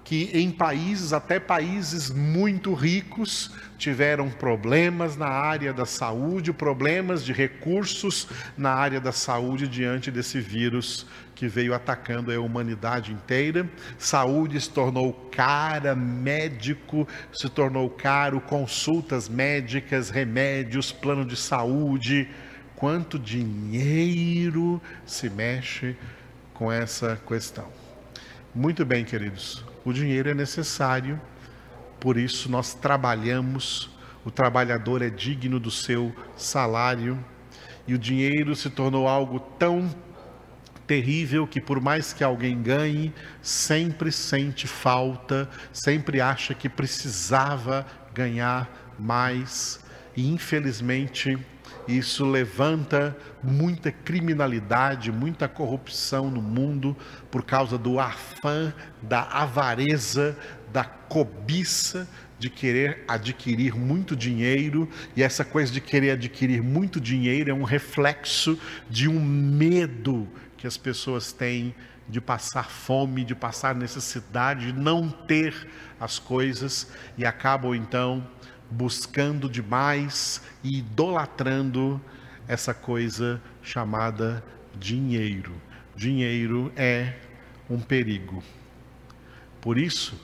que 0.09 0.31
em 0.33 0.50
países, 0.50 1.12
até 1.12 1.38
países 1.38 2.09
muito 2.09 2.73
ricos, 2.73 3.50
tiveram 3.77 4.31
problemas 4.31 5.19
na 5.19 5.29
área 5.29 5.71
da 5.71 5.85
saúde, 5.85 6.50
problemas 6.50 7.23
de 7.23 7.35
recursos 7.35 8.27
na 8.57 8.73
área 8.73 9.03
da 9.03 9.12
saúde 9.12 9.69
diante 9.69 10.11
desse 10.11 10.41
vírus 10.41 11.05
que 11.35 11.47
veio 11.47 11.75
atacando 11.75 12.33
a 12.33 12.41
humanidade 12.41 13.12
inteira. 13.12 13.69
Saúde 13.99 14.59
se 14.59 14.71
tornou 14.71 15.12
cara, 15.31 15.95
médico 15.95 17.07
se 17.31 17.50
tornou 17.50 17.91
caro, 17.91 18.41
consultas 18.41 19.29
médicas, 19.29 20.09
remédios, 20.09 20.91
plano 20.91 21.23
de 21.23 21.37
saúde. 21.37 22.31
Quanto 22.75 23.19
dinheiro 23.19 24.81
se 25.05 25.29
mexe 25.29 25.95
com 26.55 26.73
essa 26.73 27.21
questão? 27.29 27.69
Muito 28.55 28.87
bem, 28.87 29.05
queridos. 29.05 29.62
O 29.88 29.92
dinheiro 29.95 30.28
é 30.28 30.35
necessário, 30.35 31.18
por 31.99 32.18
isso 32.18 32.50
nós 32.50 32.75
trabalhamos. 32.75 33.88
O 34.23 34.30
trabalhador 34.30 35.00
é 35.00 35.09
digno 35.09 35.59
do 35.59 35.71
seu 35.71 36.14
salário 36.37 37.18
e 37.87 37.95
o 37.95 37.99
dinheiro 37.99 38.54
se 38.54 38.68
tornou 38.68 39.09
algo 39.09 39.40
tão 39.40 39.88
terrível 40.87 41.47
que, 41.47 41.59
por 41.59 41.80
mais 41.80 42.12
que 42.12 42.23
alguém 42.23 42.62
ganhe, 42.62 43.14
sempre 43.40 44.12
sente 44.12 44.66
falta, 44.66 45.49
sempre 45.73 46.21
acha 46.21 46.52
que 46.52 46.68
precisava 46.68 47.87
ganhar 48.12 48.95
mais. 48.99 49.83
E, 50.14 50.30
infelizmente, 50.30 51.38
isso 51.88 52.25
levanta 52.25 53.16
muita 53.42 53.90
criminalidade, 53.90 55.11
muita 55.11 55.49
corrupção 55.49 56.30
no 56.30 56.42
mundo 56.42 56.95
por 57.30 57.42
causa 57.42 57.78
do 57.78 57.99
afã, 57.99 58.73
da 59.02 59.23
avareza, 59.23 60.37
da 60.71 60.85
cobiça 60.85 62.07
de 62.38 62.49
querer 62.49 63.04
adquirir 63.09 63.75
muito 63.75 64.14
dinheiro, 64.14 64.88
e 65.16 65.23
essa 65.23 65.45
coisa 65.45 65.73
de 65.73 65.80
querer 65.80 66.12
adquirir 66.12 66.62
muito 66.62 67.00
dinheiro 67.00 67.50
é 67.50 67.54
um 67.54 67.64
reflexo 67.64 68.59
de 68.88 69.09
um 69.09 69.21
medo 69.21 70.28
que 70.57 70.66
as 70.66 70.76
pessoas 70.76 71.33
têm 71.33 71.75
de 72.09 72.21
passar 72.21 72.71
fome, 72.71 73.25
de 73.25 73.35
passar 73.35 73.75
necessidade, 73.75 74.73
de 74.73 74.78
não 74.78 75.09
ter 75.11 75.68
as 76.00 76.18
coisas. 76.18 76.90
E 77.18 77.26
acabam 77.26 77.75
então 77.75 78.26
buscando 78.71 79.49
demais 79.49 80.43
e 80.63 80.79
idolatrando 80.79 82.01
essa 82.47 82.73
coisa 82.73 83.41
chamada 83.63 84.45
dinheiro. 84.79 85.55
Dinheiro 85.95 86.73
é 86.77 87.15
um 87.69 87.81
perigo. 87.81 88.43
Por 89.61 89.77
isso, 89.77 90.19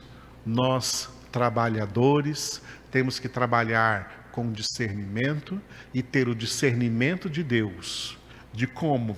nós 0.45 1.11
trabalhadores 1.33 2.63
temos 2.91 3.19
que 3.19 3.29
trabalhar 3.29 4.29
com 4.31 4.53
discernimento 4.53 5.61
e 5.93 6.03
ter 6.03 6.29
o 6.29 6.35
discernimento 6.35 7.29
de 7.29 7.43
Deus 7.43 8.17
de 8.53 8.67
como 8.67 9.17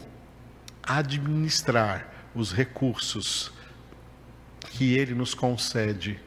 administrar 0.83 2.29
os 2.35 2.53
recursos 2.53 3.53
que 4.71 4.95
Ele 4.97 5.15
nos 5.15 5.35
concede 5.35 6.19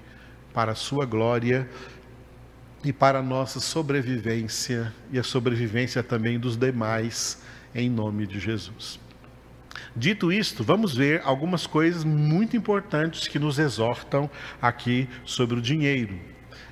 para 0.53 0.73
a 0.73 0.75
Sua 0.75 1.05
glória 1.05 1.69
e 2.83 2.93
para 2.93 3.19
a 3.19 3.23
nossa 3.23 3.59
sobrevivência 3.59 4.93
e 5.11 5.19
a 5.19 5.23
sobrevivência 5.23 6.01
também 6.01 6.39
dos 6.39 6.55
demais, 6.55 7.41
em 7.75 7.89
nome 7.89 8.25
de 8.25 8.39
Jesus. 8.39 8.99
Dito 9.95 10.31
isto, 10.31 10.63
vamos 10.63 10.95
ver 10.95 11.21
algumas 11.23 11.67
coisas 11.67 12.03
muito 12.03 12.55
importantes 12.55 13.27
que 13.27 13.39
nos 13.39 13.59
exortam 13.59 14.29
aqui 14.61 15.07
sobre 15.25 15.59
o 15.59 15.61
dinheiro. 15.61 16.17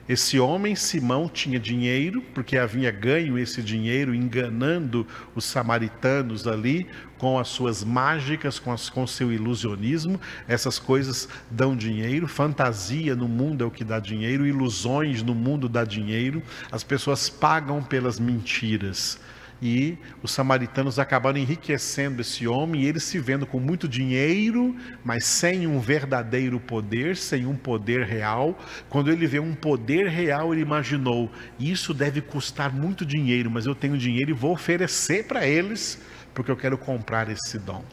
Esse 0.07 0.39
homem, 0.39 0.73
Simão, 0.73 1.27
tinha 1.27 1.59
dinheiro, 1.59 2.21
porque 2.33 2.57
havia 2.57 2.89
ganho 2.91 3.37
esse 3.37 3.61
dinheiro 3.61 4.15
enganando 4.15 5.05
os 5.35 5.43
samaritanos 5.43 6.47
ali 6.47 6.87
com 7.17 7.37
as 7.37 7.49
suas 7.49 7.83
mágicas, 7.83 8.57
com, 8.57 8.71
as, 8.71 8.89
com 8.89 9.05
seu 9.05 9.33
ilusionismo. 9.33 10.19
Essas 10.47 10.79
coisas 10.79 11.27
dão 11.51 11.75
dinheiro. 11.75 12.25
Fantasia 12.25 13.15
no 13.17 13.27
mundo 13.27 13.65
é 13.65 13.67
o 13.67 13.71
que 13.71 13.83
dá 13.83 13.99
dinheiro, 13.99 14.47
ilusões 14.47 15.21
no 15.21 15.35
mundo 15.35 15.67
dá 15.67 15.83
dinheiro. 15.83 16.41
As 16.71 16.83
pessoas 16.83 17.29
pagam 17.29 17.83
pelas 17.83 18.17
mentiras 18.17 19.19
e 19.61 19.97
os 20.21 20.31
samaritanos 20.31 20.99
acabaram 20.99 21.37
enriquecendo 21.37 22.21
esse 22.21 22.47
homem, 22.47 22.81
e 22.81 22.85
ele 22.85 22.99
se 22.99 23.17
vendo 23.19 23.45
com 23.45 23.59
muito 23.59 23.87
dinheiro, 23.87 24.75
mas 25.03 25.25
sem 25.25 25.65
um 25.65 25.79
verdadeiro 25.79 26.59
poder, 26.59 27.15
sem 27.15 27.45
um 27.45 27.55
poder 27.55 28.05
real. 28.05 28.57
Quando 28.89 29.11
ele 29.11 29.25
vê 29.25 29.39
um 29.39 29.55
poder 29.55 30.07
real, 30.07 30.53
ele 30.53 30.61
imaginou: 30.61 31.31
isso 31.59 31.93
deve 31.93 32.21
custar 32.21 32.73
muito 32.73 33.05
dinheiro, 33.05 33.49
mas 33.49 33.65
eu 33.65 33.73
tenho 33.73 33.97
dinheiro 33.97 34.31
e 34.31 34.33
vou 34.33 34.51
oferecer 34.51 35.25
para 35.25 35.45
eles, 35.45 36.01
porque 36.33 36.51
eu 36.51 36.57
quero 36.57 36.77
comprar 36.77 37.29
esse 37.29 37.57
dom. 37.57 37.83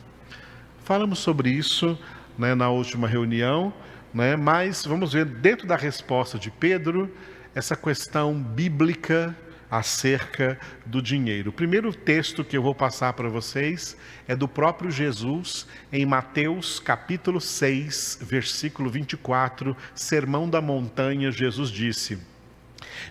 Falamos 0.85 1.18
sobre 1.18 1.50
isso 1.50 1.99
né, 2.38 2.54
na 2.54 2.68
última 2.68 3.09
reunião, 3.09 3.73
né, 4.12 4.37
mas 4.37 4.85
vamos 4.85 5.14
ver 5.14 5.25
dentro 5.25 5.66
da 5.66 5.76
resposta 5.76 6.38
de 6.38 6.50
Pedro 6.50 7.11
essa 7.54 7.75
questão 7.75 8.35
bíblica 8.35 9.35
acerca 9.71 10.59
do 10.85 11.00
dinheiro. 11.00 11.50
O 11.50 11.52
primeiro 11.52 11.92
texto 11.92 12.44
que 12.44 12.56
eu 12.56 12.62
vou 12.62 12.75
passar 12.75 13.12
para 13.12 13.28
vocês 13.28 13.97
é 14.28 14.37
do 14.37 14.47
próprio 14.47 14.90
Jesus, 14.90 15.66
em 15.92 16.04
Mateus 16.06 16.78
capítulo 16.78 17.40
6, 17.40 18.18
versículo 18.23 18.90
24, 18.90 19.76
Sermão 19.94 20.49
da 20.49 20.61
Montanha, 20.61 21.30
Jesus 21.30 21.71
disse: 21.71 22.18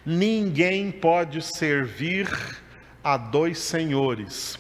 Ninguém 0.06 0.92
pode 0.92 1.42
servir 1.42 2.30
a 3.04 3.18
dois 3.18 3.60
senhores, 3.60 4.58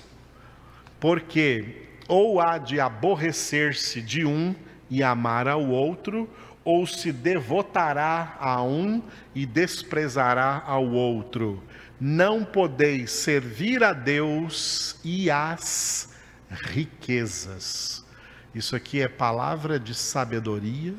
porque 0.99 1.83
ou 2.07 2.39
há 2.39 2.57
de 2.57 2.79
aborrecer-se 2.79 4.01
de 4.01 4.25
um 4.25 4.53
e 4.89 5.01
amar 5.01 5.47
ao 5.47 5.65
outro, 5.67 6.29
ou 6.63 6.87
se 6.87 7.11
devotará 7.11 8.37
a 8.39 8.63
um 8.63 9.01
e 9.35 9.45
desprezará 9.45 10.63
ao 10.65 10.89
outro 10.89 11.61
não 12.05 12.43
podeis 12.43 13.11
servir 13.11 13.81
a 13.81 13.93
Deus 13.93 14.97
e 15.05 15.31
às 15.31 16.13
riquezas. 16.49 18.05
Isso 18.53 18.75
aqui 18.75 19.01
é 19.01 19.07
palavra 19.07 19.79
de 19.79 19.95
sabedoria 19.95 20.93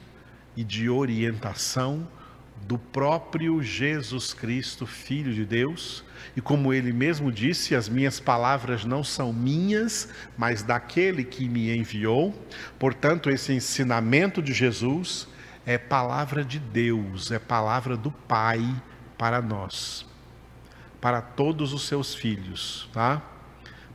e 0.56 0.64
de 0.64 0.88
orientação 0.88 2.08
do 2.62 2.78
próprio 2.78 3.62
Jesus 3.62 4.32
Cristo, 4.32 4.86
Filho 4.86 5.34
de 5.34 5.44
Deus, 5.44 6.02
e 6.34 6.40
como 6.40 6.72
ele 6.72 6.90
mesmo 6.90 7.30
disse, 7.30 7.74
as 7.74 7.86
minhas 7.86 8.18
palavras 8.18 8.86
não 8.86 9.04
são 9.04 9.30
minhas, 9.30 10.08
mas 10.38 10.62
daquele 10.62 11.22
que 11.22 11.46
me 11.46 11.76
enviou. 11.76 12.34
Portanto, 12.78 13.28
esse 13.28 13.52
ensinamento 13.52 14.40
de 14.40 14.54
Jesus 14.54 15.28
é 15.66 15.78
palavra 15.78 16.44
de 16.44 16.58
Deus, 16.58 17.30
é 17.30 17.38
palavra 17.38 17.96
do 17.96 18.10
Pai 18.10 18.64
para 19.16 19.40
nós 19.40 20.06
para 21.04 21.20
todos 21.20 21.74
os 21.74 21.86
seus 21.86 22.14
filhos, 22.14 22.88
tá? 22.90 23.20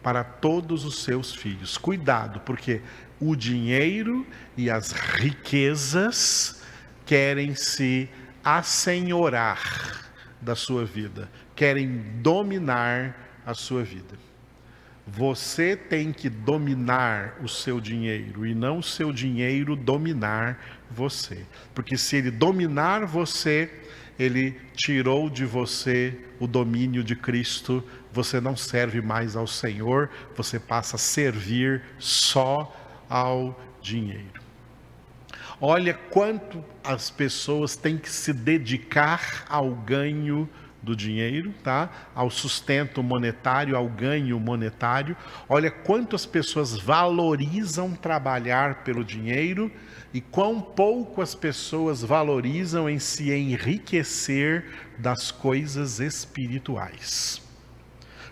Para 0.03 0.23
todos 0.23 0.85
os 0.85 1.01
seus 1.01 1.33
filhos. 1.33 1.75
Cuidado, 1.75 2.39
porque 2.41 2.83
o 3.19 3.35
dinheiro 3.35 4.27
e 4.55 4.69
as 4.69 4.91
riquezas 4.91 6.61
querem 7.07 7.55
se 7.55 8.07
assenhorar 8.43 10.07
da 10.39 10.55
sua 10.55 10.85
vida, 10.85 11.27
querem 11.55 11.97
dominar 12.21 13.41
a 13.43 13.55
sua 13.55 13.81
vida. 13.81 14.15
Você 15.07 15.75
tem 15.75 16.13
que 16.13 16.29
dominar 16.29 17.39
o 17.41 17.49
seu 17.49 17.81
dinheiro 17.81 18.45
e 18.45 18.53
não 18.53 18.77
o 18.77 18.83
seu 18.83 19.11
dinheiro 19.11 19.75
dominar 19.75 20.78
você. 20.89 21.45
Porque 21.73 21.97
se 21.97 22.17
ele 22.17 22.31
dominar 22.31 23.05
você, 23.05 23.71
ele 24.17 24.59
tirou 24.75 25.29
de 25.29 25.45
você 25.45 26.17
o 26.39 26.47
domínio 26.47 27.03
de 27.03 27.15
Cristo, 27.15 27.83
você 28.11 28.41
não 28.41 28.55
serve 28.55 29.01
mais 29.01 29.35
ao 29.35 29.47
Senhor, 29.47 30.09
você 30.35 30.59
passa 30.59 30.95
a 30.95 30.99
servir 30.99 31.81
só 31.97 32.75
ao 33.09 33.59
dinheiro. 33.81 34.41
Olha 35.61 35.93
quanto 35.93 36.63
as 36.83 37.09
pessoas 37.09 37.75
têm 37.75 37.97
que 37.97 38.09
se 38.09 38.31
dedicar 38.31 39.45
ao 39.49 39.71
ganho 39.71 40.49
do 40.81 40.95
dinheiro, 40.95 41.53
tá? 41.63 41.89
Ao 42.15 42.29
sustento 42.29 43.03
monetário, 43.03 43.75
ao 43.75 43.87
ganho 43.87 44.39
monetário. 44.39 45.15
Olha 45.47 45.69
quanto 45.69 46.15
as 46.15 46.25
pessoas 46.25 46.77
valorizam 46.77 47.93
trabalhar 47.93 48.83
pelo 48.83 49.03
dinheiro 49.03 49.71
e 50.13 50.21
quão 50.21 50.61
pouco 50.61 51.21
as 51.21 51.35
pessoas 51.35 52.01
valorizam 52.01 52.89
em 52.89 52.99
se 52.99 53.31
enriquecer 53.31 54.65
das 54.97 55.31
coisas 55.31 55.99
espirituais. 55.99 57.41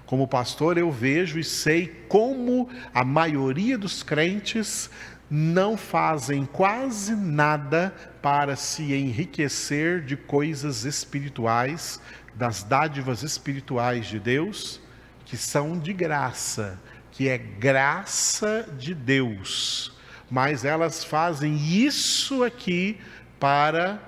Como 0.05 0.27
pastor, 0.27 0.77
eu 0.77 0.89
vejo 0.89 1.37
e 1.37 1.43
sei 1.43 2.05
como 2.07 2.69
a 2.93 3.03
maioria 3.03 3.77
dos 3.77 4.03
crentes 4.03 4.89
não 5.29 5.75
fazem 5.75 6.45
quase 6.45 7.13
nada 7.13 7.93
para 8.21 8.55
se 8.55 8.93
enriquecer 8.93 10.01
de 10.01 10.15
coisas 10.15 10.85
espirituais, 10.85 12.01
das 12.37 12.63
dádivas 12.63 13.23
espirituais 13.23 14.05
de 14.05 14.19
Deus, 14.19 14.79
que 15.25 15.35
são 15.35 15.77
de 15.77 15.91
graça, 15.91 16.79
que 17.11 17.27
é 17.27 17.37
graça 17.37 18.67
de 18.77 18.93
Deus 18.93 19.97
mas 20.29 20.65
elas 20.65 21.03
fazem 21.03 21.55
isso 21.55 22.43
aqui 22.43 22.97
para 23.39 23.99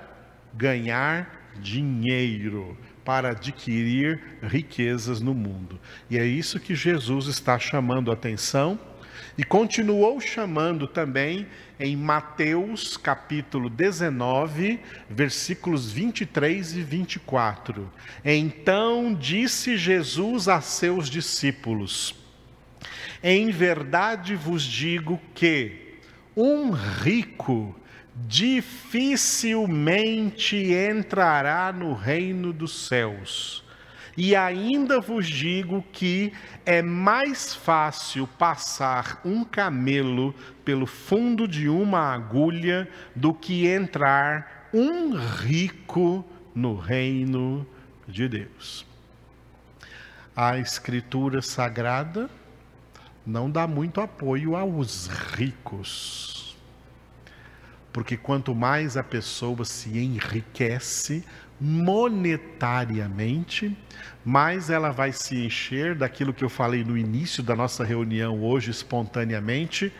ganhar 0.54 1.52
dinheiro, 1.56 2.76
para 3.04 3.30
adquirir 3.30 4.20
riquezas 4.42 5.20
no 5.20 5.34
mundo. 5.34 5.80
E 6.08 6.18
é 6.18 6.24
isso 6.24 6.60
que 6.60 6.74
Jesus 6.74 7.26
está 7.26 7.58
chamando 7.58 8.10
a 8.10 8.14
atenção 8.14 8.78
e 9.40 9.42
continuou 9.42 10.20
chamando 10.20 10.86
também 10.86 11.46
em 11.78 11.96
Mateus 11.96 12.98
capítulo 12.98 13.70
19, 13.70 14.78
versículos 15.08 15.90
23 15.90 16.76
e 16.76 16.82
24. 16.82 17.90
Então 18.22 19.14
disse 19.14 19.78
Jesus 19.78 20.46
a 20.46 20.60
seus 20.60 21.08
discípulos: 21.08 22.14
Em 23.22 23.50
verdade 23.50 24.36
vos 24.36 24.62
digo 24.62 25.18
que 25.34 25.96
um 26.36 26.72
rico 26.72 27.74
dificilmente 28.14 30.70
entrará 30.70 31.72
no 31.72 31.94
reino 31.94 32.52
dos 32.52 32.86
céus. 32.86 33.64
E 34.22 34.36
ainda 34.36 35.00
vos 35.00 35.26
digo 35.26 35.82
que 35.92 36.30
é 36.66 36.82
mais 36.82 37.54
fácil 37.54 38.26
passar 38.26 39.18
um 39.24 39.42
camelo 39.42 40.34
pelo 40.62 40.84
fundo 40.84 41.48
de 41.48 41.70
uma 41.70 42.12
agulha 42.12 42.86
do 43.16 43.32
que 43.32 43.66
entrar 43.66 44.68
um 44.74 45.16
rico 45.16 46.22
no 46.54 46.76
reino 46.76 47.66
de 48.06 48.28
Deus. 48.28 48.84
A 50.36 50.58
Escritura 50.58 51.40
Sagrada 51.40 52.28
não 53.26 53.50
dá 53.50 53.66
muito 53.66 54.02
apoio 54.02 54.54
aos 54.54 55.06
ricos. 55.34 56.58
Porque 57.90 58.18
quanto 58.18 58.54
mais 58.54 58.98
a 58.98 59.02
pessoa 59.02 59.64
se 59.64 59.98
enriquece 59.98 61.24
monetariamente, 61.60 63.76
mais 64.24 64.70
ela 64.70 64.90
vai 64.90 65.12
se 65.12 65.44
encher 65.44 65.94
daquilo 65.94 66.32
que 66.32 66.42
eu 66.42 66.48
falei 66.48 66.82
no 66.82 66.96
início 66.96 67.42
da 67.42 67.54
nossa 67.54 67.84
reunião 67.84 68.42
hoje, 68.42 68.70
espontaneamente, 68.70 69.92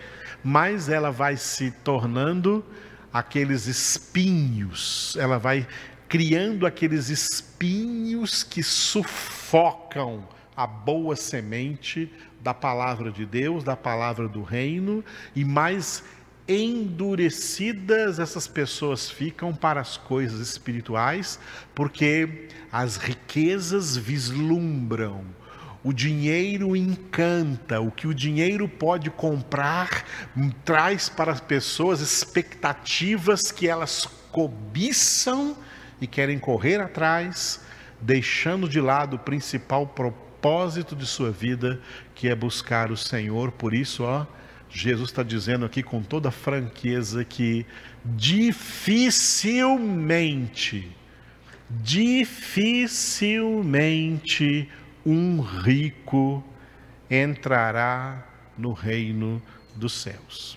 mais 0.42 0.88
ela 0.88 1.10
vai 1.10 1.36
se 1.36 1.70
tornando 1.70 2.64
aqueles 3.12 3.66
espinhos, 3.66 5.16
ela 5.18 5.38
vai 5.38 5.66
criando 6.08 6.66
aqueles 6.66 7.08
espinhos 7.08 8.42
que 8.42 8.62
sufocam 8.62 10.26
a 10.56 10.66
boa 10.66 11.14
semente 11.14 12.12
da 12.40 12.54
palavra 12.54 13.10
de 13.10 13.26
Deus, 13.26 13.62
da 13.62 13.76
palavra 13.76 14.26
do 14.26 14.42
reino, 14.42 15.04
e 15.36 15.44
mais 15.44 16.02
endurecidas 16.48 18.18
essas 18.18 18.46
pessoas 18.46 19.10
ficam 19.10 19.54
para 19.54 19.80
as 19.80 19.96
coisas 19.96 20.40
espirituais, 20.40 21.38
porque 21.74 22.48
as 22.72 22.96
riquezas 22.96 23.96
vislumbram, 23.96 25.24
o 25.82 25.92
dinheiro 25.92 26.76
encanta, 26.76 27.80
o 27.80 27.90
que 27.90 28.06
o 28.06 28.14
dinheiro 28.14 28.68
pode 28.68 29.10
comprar 29.10 30.04
traz 30.64 31.08
para 31.08 31.32
as 31.32 31.40
pessoas 31.40 32.00
expectativas 32.00 33.50
que 33.50 33.66
elas 33.66 34.06
cobiçam 34.30 35.56
e 36.00 36.06
querem 36.06 36.38
correr 36.38 36.80
atrás, 36.80 37.60
deixando 38.00 38.68
de 38.68 38.80
lado 38.80 39.16
o 39.16 39.18
principal 39.18 39.86
propósito 39.86 40.94
de 40.94 41.06
sua 41.06 41.30
vida, 41.30 41.80
que 42.14 42.28
é 42.28 42.34
buscar 42.34 42.90
o 42.90 42.96
Senhor. 42.96 43.52
Por 43.52 43.74
isso, 43.74 44.04
ó, 44.04 44.26
Jesus 44.70 45.10
está 45.10 45.22
dizendo 45.22 45.66
aqui 45.66 45.82
com 45.82 46.02
toda 46.02 46.30
franqueza 46.30 47.22
que 47.24 47.66
dificilmente, 48.04 50.90
dificilmente 51.68 54.68
um 55.04 55.40
rico 55.40 56.44
entrará 57.10 58.24
no 58.56 58.72
reino 58.72 59.42
dos 59.74 59.92
céus. 59.92 60.56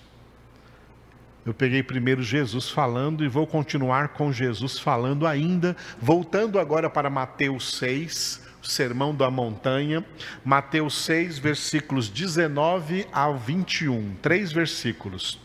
Eu 1.44 1.52
peguei 1.52 1.82
primeiro 1.82 2.22
Jesus 2.22 2.70
falando 2.70 3.24
e 3.24 3.28
vou 3.28 3.46
continuar 3.46 4.08
com 4.08 4.32
Jesus 4.32 4.78
falando 4.78 5.26
ainda, 5.26 5.76
voltando 6.00 6.58
agora 6.58 6.88
para 6.88 7.10
Mateus 7.10 7.76
6, 7.76 8.38
o 8.38 8.43
sermão 8.64 9.14
da 9.14 9.30
montanha, 9.30 10.04
Mateus 10.44 11.04
6, 11.04 11.38
versículos 11.38 12.08
19 12.08 13.06
ao 13.12 13.36
21, 13.36 14.16
três 14.20 14.52
versículos. 14.52 15.38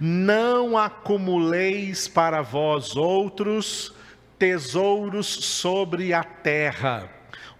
Não 0.00 0.76
acumuleis 0.76 2.06
para 2.06 2.42
vós 2.42 2.96
outros 2.96 3.92
tesouros 4.38 5.26
sobre 5.26 6.12
a 6.12 6.22
terra, 6.22 7.08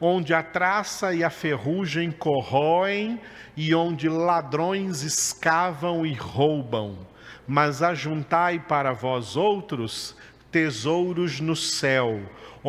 onde 0.00 0.34
a 0.34 0.42
traça 0.42 1.14
e 1.14 1.24
a 1.24 1.30
ferrugem 1.30 2.10
corroem 2.10 3.20
e 3.56 3.74
onde 3.74 4.08
ladrões 4.08 5.02
escavam 5.02 6.06
e 6.06 6.14
roubam 6.14 7.08
mas 7.48 7.82
ajuntai 7.82 8.58
para 8.58 8.92
vós 8.92 9.34
outros 9.34 10.14
tesouros 10.52 11.40
no 11.40 11.56
céu, 11.56 12.20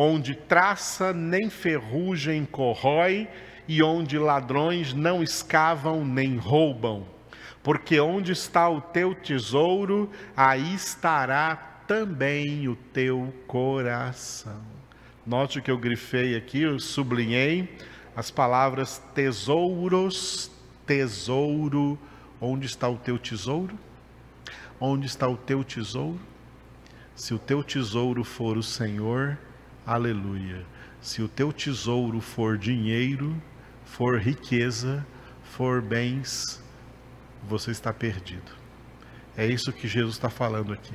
onde 0.02 0.34
traça 0.34 1.12
nem 1.12 1.50
ferrugem 1.50 2.46
corrói, 2.46 3.28
e 3.68 3.82
onde 3.82 4.18
ladrões 4.18 4.94
não 4.94 5.22
escavam 5.22 6.06
nem 6.06 6.38
roubam. 6.38 7.06
Porque 7.62 8.00
onde 8.00 8.32
está 8.32 8.66
o 8.66 8.80
teu 8.80 9.14
tesouro, 9.14 10.10
aí 10.34 10.74
estará 10.74 11.54
também 11.86 12.66
o 12.66 12.74
teu 12.74 13.32
coração. 13.46 14.62
Note 15.26 15.60
que 15.60 15.70
eu 15.70 15.76
grifei 15.76 16.34
aqui, 16.34 16.62
eu 16.62 16.78
sublinhei 16.80 17.76
as 18.16 18.30
palavras 18.30 19.02
tesouros, 19.14 20.50
tesouro. 20.86 21.98
Onde 22.40 22.64
está 22.64 22.88
o 22.88 22.96
teu 22.96 23.18
tesouro? 23.18 23.78
Onde 24.80 25.06
está 25.06 25.28
o 25.28 25.36
teu 25.36 25.62
tesouro? 25.62 26.18
Se 27.14 27.34
o 27.34 27.38
teu 27.38 27.62
tesouro 27.62 28.24
for 28.24 28.56
o 28.56 28.62
Senhor, 28.62 29.38
aleluia. 29.86 30.64
Se 31.00 31.22
o 31.22 31.28
teu 31.28 31.52
tesouro 31.52 32.20
for 32.20 32.58
dinheiro, 32.58 33.40
for 33.84 34.18
riqueza, 34.18 35.06
for 35.42 35.80
bens, 35.80 36.62
você 37.48 37.70
está 37.70 37.92
perdido. 37.92 38.52
É 39.36 39.46
isso 39.46 39.72
que 39.72 39.88
Jesus 39.88 40.16
está 40.16 40.28
falando 40.28 40.72
aqui. 40.72 40.94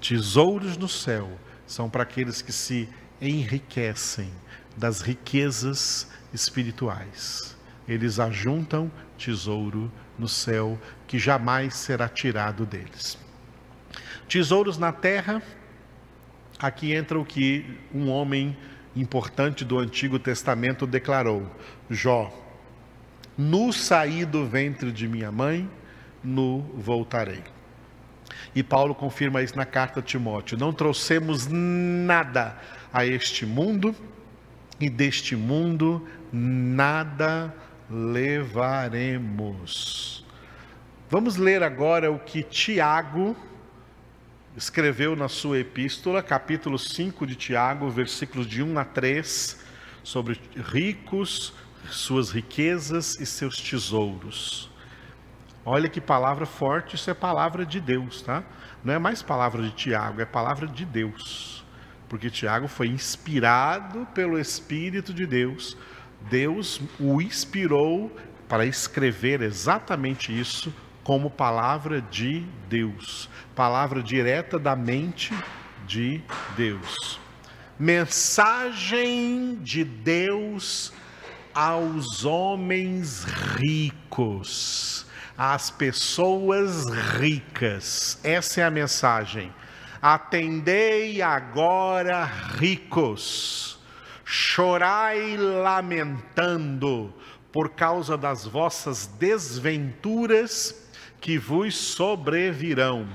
Tesouros 0.00 0.76
no 0.76 0.88
céu 0.88 1.30
são 1.66 1.88
para 1.88 2.02
aqueles 2.02 2.42
que 2.42 2.52
se 2.52 2.88
enriquecem 3.20 4.30
das 4.76 5.00
riquezas 5.00 6.10
espirituais. 6.32 7.56
Eles 7.86 8.18
ajuntam 8.18 8.90
tesouro 9.16 9.90
no 10.18 10.28
céu 10.28 10.78
que 11.06 11.18
jamais 11.18 11.74
será 11.74 12.08
tirado 12.08 12.66
deles. 12.66 13.18
Tesouros 14.28 14.78
na 14.78 14.92
terra, 14.92 15.42
aqui 16.66 16.92
entra 16.94 17.18
o 17.18 17.24
que 17.24 17.78
um 17.92 18.10
homem 18.10 18.56
importante 18.96 19.64
do 19.64 19.78
Antigo 19.78 20.18
Testamento 20.18 20.86
declarou: 20.86 21.50
Jó, 21.90 22.32
no 23.36 23.70
saí 23.72 24.24
do 24.24 24.46
ventre 24.46 24.90
de 24.90 25.06
minha 25.06 25.30
mãe, 25.30 25.68
no 26.22 26.60
voltarei. 26.74 27.42
E 28.54 28.62
Paulo 28.62 28.94
confirma 28.94 29.42
isso 29.42 29.56
na 29.56 29.66
carta 29.66 30.00
a 30.00 30.02
Timóteo: 30.02 30.56
Não 30.56 30.72
trouxemos 30.72 31.46
nada 31.50 32.56
a 32.92 33.04
este 33.04 33.44
mundo, 33.44 33.94
e 34.80 34.88
deste 34.88 35.36
mundo 35.36 36.08
nada 36.32 37.54
levaremos. 37.90 39.44
Vamos 41.10 41.36
ler 41.36 41.62
agora 41.62 42.10
o 42.10 42.18
que 42.18 42.42
Tiago 42.42 43.36
escreveu 44.56 45.16
na 45.16 45.28
sua 45.28 45.58
epístola, 45.58 46.22
capítulo 46.22 46.78
5 46.78 47.26
de 47.26 47.34
Tiago, 47.34 47.90
versículos 47.90 48.46
de 48.46 48.62
1 48.62 48.78
a 48.78 48.84
3, 48.84 49.64
sobre 50.02 50.40
ricos, 50.56 51.52
suas 51.90 52.30
riquezas 52.30 53.18
e 53.20 53.26
seus 53.26 53.56
tesouros. 53.56 54.70
Olha 55.64 55.88
que 55.88 56.00
palavra 56.00 56.46
forte, 56.46 56.96
isso 56.96 57.10
é 57.10 57.14
palavra 57.14 57.64
de 57.64 57.80
Deus, 57.80 58.22
tá? 58.22 58.44
Não 58.84 58.92
é 58.92 58.98
mais 58.98 59.22
palavra 59.22 59.62
de 59.62 59.70
Tiago, 59.70 60.20
é 60.20 60.26
palavra 60.26 60.66
de 60.66 60.84
Deus. 60.84 61.64
Porque 62.08 62.30
Tiago 62.30 62.68
foi 62.68 62.88
inspirado 62.88 64.06
pelo 64.14 64.38
Espírito 64.38 65.12
de 65.12 65.26
Deus 65.26 65.76
Deus 66.28 66.80
o 66.98 67.20
inspirou 67.20 68.14
para 68.48 68.64
escrever 68.64 69.42
exatamente 69.42 70.38
isso 70.38 70.72
como 71.04 71.30
palavra 71.30 72.00
de 72.00 72.40
Deus, 72.68 73.28
palavra 73.54 74.02
direta 74.02 74.58
da 74.58 74.74
mente 74.74 75.32
de 75.86 76.22
Deus. 76.56 77.20
Mensagem 77.78 79.56
de 79.62 79.84
Deus 79.84 80.92
aos 81.54 82.24
homens 82.24 83.24
ricos, 83.58 85.06
às 85.36 85.70
pessoas 85.70 86.86
ricas. 87.18 88.18
Essa 88.24 88.62
é 88.62 88.64
a 88.64 88.70
mensagem. 88.70 89.52
Atendei 90.00 91.20
agora, 91.20 92.24
ricos 92.58 93.78
chorai 94.24 95.36
lamentando 95.36 97.12
por 97.52 97.70
causa 97.70 98.16
das 98.16 98.46
vossas 98.46 99.06
desventuras 99.06 100.83
que 101.24 101.38
vos 101.38 101.74
sobrevirão. 101.74 103.08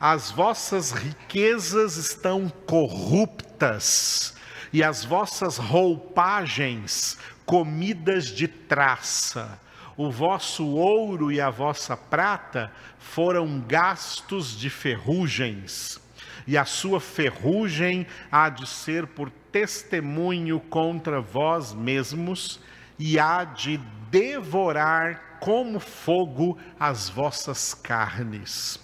As 0.00 0.32
vossas 0.32 0.90
riquezas 0.90 1.96
estão 1.96 2.48
corruptas 2.66 4.34
e 4.72 4.82
as 4.82 5.04
vossas 5.04 5.58
roupagens 5.58 7.16
comidas 7.46 8.26
de 8.26 8.48
traça. 8.48 9.60
O 9.96 10.10
vosso 10.10 10.66
ouro 10.70 11.30
e 11.30 11.40
a 11.40 11.50
vossa 11.50 11.96
prata 11.96 12.72
foram 12.98 13.60
gastos 13.60 14.58
de 14.58 14.68
ferrugens, 14.68 16.00
e 16.48 16.58
a 16.58 16.64
sua 16.64 16.98
ferrugem 16.98 18.08
há 18.32 18.48
de 18.48 18.66
ser 18.66 19.06
por 19.06 19.30
testemunho 19.30 20.58
contra 20.58 21.20
vós 21.20 21.72
mesmos, 21.72 22.58
e 22.98 23.20
há 23.20 23.44
de 23.44 23.76
devorar 24.10 25.31
como 25.42 25.80
fogo 25.80 26.56
as 26.78 27.08
vossas 27.08 27.74
carnes. 27.74 28.78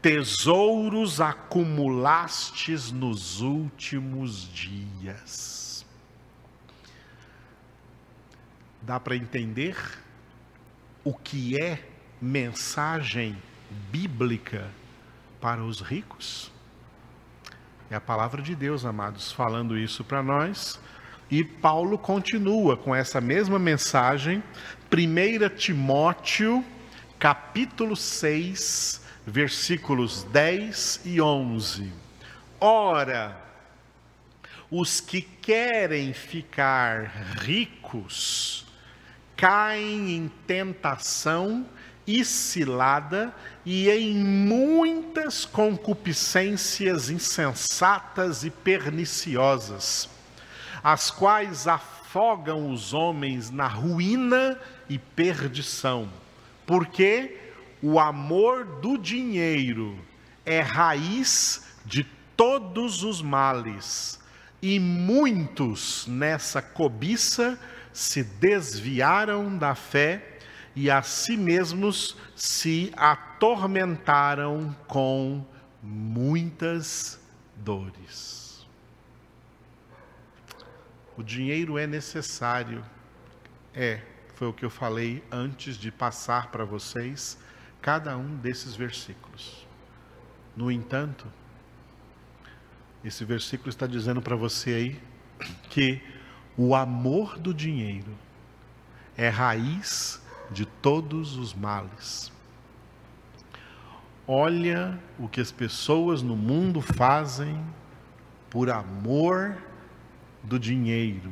Tesouros 0.00 1.20
acumulastes 1.20 2.92
nos 2.92 3.40
últimos 3.40 4.48
dias. 4.54 5.84
Dá 8.80 9.00
para 9.00 9.16
entender 9.16 9.76
o 11.02 11.12
que 11.12 11.60
é 11.60 11.84
mensagem 12.22 13.36
bíblica 13.90 14.70
para 15.40 15.64
os 15.64 15.80
ricos? 15.80 16.52
É 17.90 17.96
a 17.96 18.00
palavra 18.00 18.40
de 18.40 18.54
Deus, 18.54 18.84
amados, 18.84 19.32
falando 19.32 19.76
isso 19.76 20.04
para 20.04 20.22
nós. 20.22 20.78
E 21.30 21.44
Paulo 21.44 21.98
continua 21.98 22.76
com 22.76 22.94
essa 22.94 23.20
mesma 23.20 23.58
mensagem, 23.58 24.42
1 24.90 25.56
Timóteo, 25.56 26.64
capítulo 27.18 27.94
6, 27.94 29.02
versículos 29.26 30.24
10 30.24 31.02
e 31.04 31.20
11. 31.20 31.92
Ora, 32.58 33.36
os 34.70 35.00
que 35.00 35.20
querem 35.20 36.14
ficar 36.14 37.36
ricos 37.40 38.66
caem 39.36 40.16
em 40.16 40.28
tentação 40.46 41.66
e 42.06 42.24
cilada 42.24 43.34
e 43.66 43.90
em 43.90 44.14
muitas 44.14 45.44
concupiscências 45.44 47.10
insensatas 47.10 48.44
e 48.44 48.50
perniciosas, 48.50 50.08
as 50.90 51.10
quais 51.10 51.68
afogam 51.68 52.72
os 52.72 52.94
homens 52.94 53.50
na 53.50 53.66
ruína 53.66 54.58
e 54.88 54.98
perdição, 54.98 56.08
porque 56.64 57.38
o 57.82 58.00
amor 58.00 58.64
do 58.64 58.96
dinheiro 58.96 59.98
é 60.46 60.60
raiz 60.60 61.62
de 61.84 62.04
todos 62.34 63.02
os 63.02 63.20
males, 63.20 64.18
e 64.62 64.80
muitos 64.80 66.06
nessa 66.06 66.62
cobiça 66.62 67.60
se 67.92 68.24
desviaram 68.24 69.58
da 69.58 69.74
fé 69.74 70.38
e 70.74 70.90
a 70.90 71.02
si 71.02 71.36
mesmos 71.36 72.16
se 72.34 72.90
atormentaram 72.96 74.74
com 74.86 75.44
muitas 75.82 77.20
dores. 77.56 78.37
O 81.18 81.22
dinheiro 81.24 81.76
é 81.76 81.84
necessário, 81.84 82.84
é, 83.74 84.00
foi 84.36 84.46
o 84.46 84.52
que 84.52 84.64
eu 84.64 84.70
falei 84.70 85.20
antes 85.32 85.76
de 85.76 85.90
passar 85.90 86.52
para 86.52 86.64
vocês 86.64 87.36
cada 87.82 88.16
um 88.16 88.36
desses 88.36 88.76
versículos. 88.76 89.66
No 90.56 90.70
entanto, 90.70 91.26
esse 93.02 93.24
versículo 93.24 93.68
está 93.68 93.84
dizendo 93.84 94.22
para 94.22 94.36
você 94.36 94.70
aí 94.70 95.02
que 95.68 96.00
o 96.56 96.72
amor 96.72 97.36
do 97.36 97.52
dinheiro 97.52 98.16
é 99.16 99.28
raiz 99.28 100.22
de 100.52 100.66
todos 100.66 101.36
os 101.36 101.52
males. 101.52 102.30
Olha 104.24 104.96
o 105.18 105.28
que 105.28 105.40
as 105.40 105.50
pessoas 105.50 106.22
no 106.22 106.36
mundo 106.36 106.80
fazem 106.80 107.60
por 108.48 108.70
amor 108.70 109.66
do 110.48 110.58
dinheiro. 110.58 111.30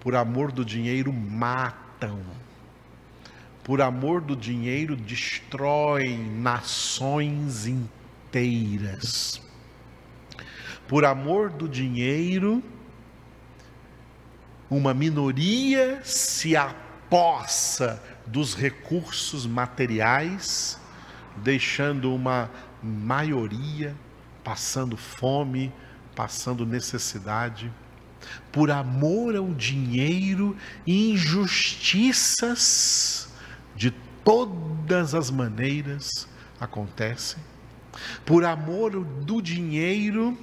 Por 0.00 0.14
amor 0.14 0.50
do 0.50 0.64
dinheiro, 0.64 1.12
matam. 1.12 2.20
Por 3.62 3.80
amor 3.80 4.20
do 4.20 4.34
dinheiro, 4.34 4.96
destroem 4.96 6.18
nações 6.18 7.66
inteiras. 7.66 9.40
Por 10.88 11.04
amor 11.04 11.50
do 11.50 11.68
dinheiro, 11.68 12.62
uma 14.68 14.92
minoria 14.92 16.00
se 16.02 16.56
apossa 16.56 18.02
dos 18.26 18.54
recursos 18.54 19.46
materiais, 19.46 20.80
deixando 21.36 22.14
uma 22.14 22.50
maioria 22.82 23.94
passando 24.42 24.96
fome, 24.96 25.72
passando 26.14 26.66
necessidade. 26.66 27.70
Por 28.52 28.70
amor 28.70 29.34
ao 29.36 29.54
dinheiro, 29.54 30.54
injustiças 30.86 33.28
de 33.74 33.90
todas 34.24 35.14
as 35.14 35.30
maneiras 35.30 36.28
acontecem. 36.60 37.42
Por 38.24 38.44
amor 38.44 39.04
do 39.04 39.40
dinheiro, 39.40 40.36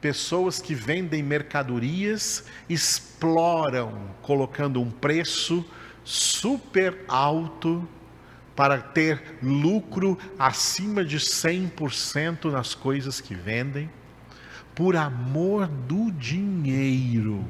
pessoas 0.00 0.60
que 0.60 0.74
vendem 0.74 1.22
mercadorias 1.22 2.44
exploram, 2.68 4.10
colocando 4.22 4.80
um 4.80 4.90
preço 4.90 5.64
super 6.04 7.04
alto 7.06 7.86
para 8.56 8.78
ter 8.78 9.38
lucro 9.42 10.18
acima 10.38 11.04
de 11.04 11.18
100% 11.18 12.50
nas 12.50 12.74
coisas 12.74 13.20
que 13.20 13.34
vendem, 13.34 13.90
por 14.80 14.96
amor 14.96 15.66
do 15.66 16.10
dinheiro. 16.10 17.44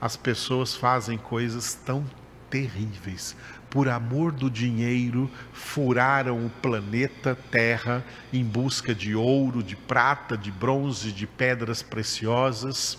As 0.00 0.16
pessoas 0.16 0.74
fazem 0.74 1.16
coisas 1.16 1.72
tão 1.72 2.04
terríveis. 2.50 3.36
Por 3.70 3.88
amor 3.88 4.32
do 4.32 4.50
dinheiro, 4.50 5.30
furaram 5.52 6.44
o 6.44 6.50
planeta 6.50 7.38
Terra 7.48 8.04
em 8.32 8.44
busca 8.44 8.92
de 8.92 9.14
ouro, 9.14 9.62
de 9.62 9.76
prata, 9.76 10.36
de 10.36 10.50
bronze, 10.50 11.12
de 11.12 11.28
pedras 11.28 11.80
preciosas 11.80 12.98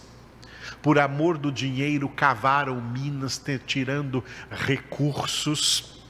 por 0.81 0.99
amor 0.99 1.37
do 1.37 1.51
dinheiro, 1.51 2.07
cavaram 2.07 2.79
minas, 2.79 3.43
tirando 3.65 4.23
recursos, 4.49 6.01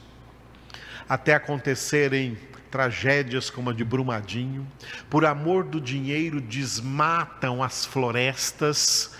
até 1.08 1.34
acontecerem 1.34 2.38
tragédias 2.70 3.50
como 3.50 3.70
a 3.70 3.72
de 3.72 3.84
Brumadinho. 3.84 4.66
Por 5.08 5.24
amor 5.24 5.64
do 5.64 5.80
dinheiro, 5.80 6.40
desmatam 6.40 7.62
as 7.62 7.84
florestas, 7.84 9.14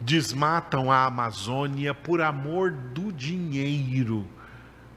desmatam 0.00 0.90
a 0.90 1.04
Amazônia. 1.04 1.94
Por 1.94 2.20
amor 2.20 2.70
do 2.70 3.12
dinheiro, 3.12 4.26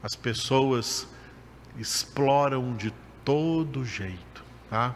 as 0.02 0.14
pessoas 0.14 1.08
exploram 1.78 2.76
de 2.76 2.92
todo 3.24 3.84
jeito, 3.84 4.44
tá? 4.70 4.94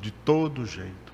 De 0.00 0.10
todo 0.10 0.64
jeito 0.66 1.04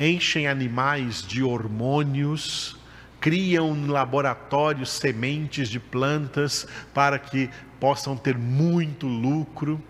enchem 0.00 0.48
animais 0.48 1.22
de 1.22 1.42
hormônios, 1.42 2.78
criam 3.20 3.76
em 3.76 3.86
laboratórios 3.86 4.90
sementes 4.90 5.68
de 5.68 5.78
plantas 5.78 6.66
para 6.94 7.18
que 7.18 7.50
possam 7.80 8.16
ter 8.16 8.36
muito 8.36 9.06
lucro, 9.06 9.82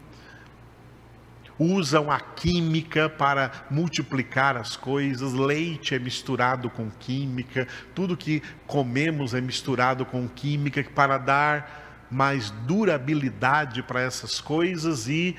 usam 1.59 2.11
a 2.11 2.19
química 2.19 3.09
para 3.09 3.67
multiplicar 3.71 4.57
as 4.57 4.77
coisas, 4.77 5.35
leite 5.35 5.95
é 5.95 5.99
misturado 5.99 6.71
com 6.71 6.89
química, 6.91 7.69
tudo 7.95 8.17
que 8.17 8.43
comemos 8.67 9.35
é 9.35 9.41
misturado 9.43 10.07
com 10.07 10.27
química 10.27 10.83
para 10.95 11.19
dar 11.19 12.09
mais 12.11 12.51
durabilidade 12.51 13.83
para 13.83 14.01
essas 14.01 14.41
coisas 14.41 15.07
e, 15.07 15.37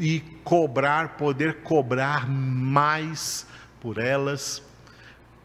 e 0.00 0.20
cobrar, 0.42 1.16
poder 1.16 1.62
cobrar 1.62 2.28
mais 2.28 3.46
por 3.80 3.98
elas, 3.98 4.62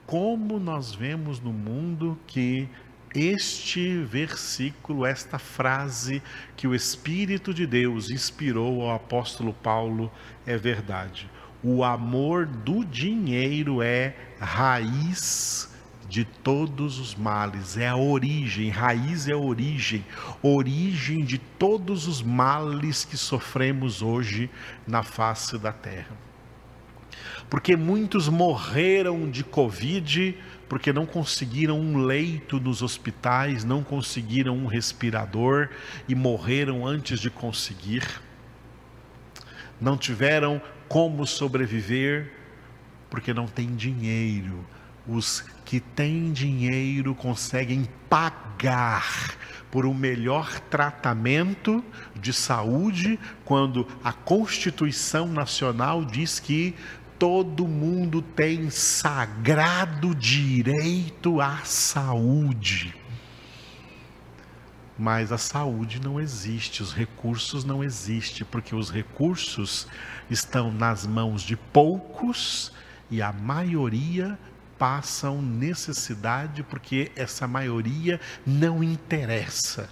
como 0.05 0.59
nós 0.59 0.93
vemos 0.93 1.39
no 1.39 1.53
mundo 1.53 2.17
que 2.25 2.67
este 3.13 4.03
versículo, 4.03 5.05
esta 5.05 5.39
frase 5.39 6.21
que 6.55 6.67
o 6.67 6.75
Espírito 6.75 7.53
de 7.53 7.65
Deus 7.65 8.09
inspirou 8.09 8.81
ao 8.81 8.95
apóstolo 8.95 9.53
Paulo 9.53 10.11
é 10.45 10.57
verdade. 10.57 11.29
O 11.63 11.83
amor 11.83 12.45
do 12.45 12.85
dinheiro 12.85 13.81
é 13.81 14.15
raiz 14.39 15.69
de 16.07 16.25
todos 16.25 16.97
os 16.97 17.13
males, 17.15 17.77
é 17.77 17.87
a 17.87 17.95
origem, 17.95 18.69
raiz 18.69 19.27
é 19.27 19.33
a 19.33 19.37
origem, 19.37 20.03
origem 20.41 21.23
de 21.23 21.37
todos 21.37 22.07
os 22.07 22.21
males 22.21 23.05
que 23.05 23.15
sofremos 23.15 24.01
hoje 24.01 24.49
na 24.87 25.03
face 25.03 25.57
da 25.57 25.71
terra. 25.71 26.17
porque 27.49 27.75
muitos 27.75 28.29
morreram 28.29 29.29
de 29.29 29.43
Covid 29.43 30.37
porque 30.69 30.93
não 30.93 31.07
conseguiram 31.07 31.79
um 31.79 31.97
leito 31.97 32.59
nos 32.59 32.83
hospitais, 32.83 33.65
não 33.65 33.83
conseguiram 33.83 34.55
um 34.55 34.67
respirador 34.67 35.69
e 36.07 36.13
morreram 36.13 36.85
antes 36.85 37.19
de 37.19 37.31
conseguir. 37.31 38.03
Não 39.81 39.97
tiveram 39.97 40.61
como 40.87 41.25
sobreviver 41.25 42.31
porque 43.09 43.33
não 43.33 43.47
tem 43.47 43.75
dinheiro. 43.75 44.63
Os 45.07 45.43
que 45.65 45.79
têm 45.79 46.31
dinheiro 46.31 47.15
conseguem 47.15 47.87
pagar 48.07 49.35
por 49.71 49.85
um 49.85 49.93
melhor 49.93 50.59
tratamento 50.61 51.83
de 52.15 52.33
saúde, 52.33 53.19
quando 53.45 53.87
a 54.03 54.11
Constituição 54.11 55.27
Nacional 55.27 56.03
diz 56.03 56.39
que 56.39 56.75
todo 57.19 57.67
mundo 57.67 58.21
tem 58.21 58.69
sagrado 58.69 60.15
direito 60.15 61.41
à 61.41 61.57
saúde. 61.57 62.95
Mas 64.97 65.31
a 65.31 65.37
saúde 65.37 66.01
não 66.01 66.19
existe, 66.19 66.81
os 66.81 66.93
recursos 66.93 67.65
não 67.65 67.83
existem, 67.83 68.47
porque 68.49 68.73
os 68.73 68.89
recursos 68.89 69.85
estão 70.29 70.71
nas 70.71 71.05
mãos 71.05 71.41
de 71.41 71.57
poucos 71.57 72.71
e 73.11 73.21
a 73.21 73.33
maioria 73.33 74.39
passam 74.77 75.41
necessidade 75.41 76.63
porque 76.63 77.11
essa 77.15 77.45
maioria 77.45 78.19
não 78.45 78.81
interessa. 78.81 79.89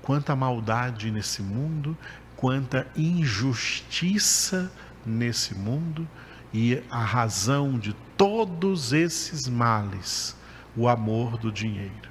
Quanta 0.00 0.34
maldade 0.34 1.10
nesse 1.10 1.42
mundo, 1.42 1.96
quanta 2.36 2.86
injustiça 2.96 4.70
nesse 5.06 5.54
mundo 5.54 6.06
e 6.52 6.82
a 6.90 7.04
razão 7.04 7.78
de 7.78 7.94
todos 8.16 8.92
esses 8.92 9.46
males, 9.46 10.36
o 10.76 10.88
amor 10.88 11.36
do 11.38 11.52
dinheiro. 11.52 12.10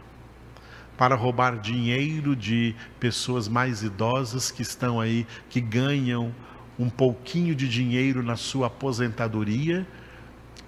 Para 0.97 1.15
roubar 1.15 1.59
dinheiro 1.59 2.35
de 2.35 2.73
pessoas 2.99 3.47
mais 3.47 3.83
idosas 3.83 4.49
que 4.49 4.61
estão 4.61 4.99
aí, 4.99 5.27
que 5.49 5.59
ganham 5.59 6.33
um 6.79 6.89
pouquinho 6.89 7.53
de 7.53 7.67
dinheiro 7.67 8.23
na 8.23 8.35
sua 8.35 8.67
aposentadoria, 8.67 9.85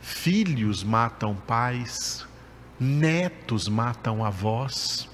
filhos 0.01 0.83
matam 0.83 1.35
pais, 1.35 2.25
netos 2.79 3.67
matam 3.67 4.23
avós, 4.23 5.09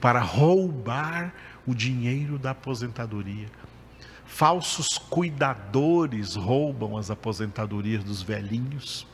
para 0.00 0.20
roubar 0.20 1.32
o 1.66 1.74
dinheiro 1.74 2.38
da 2.38 2.50
aposentadoria. 2.50 3.48
Falsos 4.26 4.98
cuidadores 4.98 6.34
roubam 6.34 6.96
as 6.96 7.10
aposentadorias 7.10 8.04
dos 8.04 8.22
velhinhos, 8.22 9.06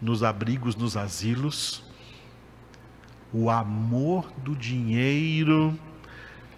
nos 0.00 0.22
abrigos, 0.22 0.74
nos 0.74 0.96
asilos. 0.96 1.82
O 3.32 3.50
amor 3.50 4.32
do 4.38 4.56
dinheiro 4.56 5.78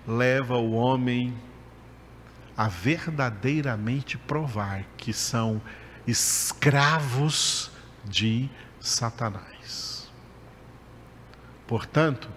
leva 0.07 0.57
o 0.57 0.73
homem 0.73 1.35
a 2.57 2.69
verdadeiramente 2.69 4.17
provar 4.17 4.85
que 4.97 5.13
são 5.13 5.61
escravos 6.07 7.71
de 8.05 8.49
Satanás. 8.81 10.11
Portanto, 11.67 12.29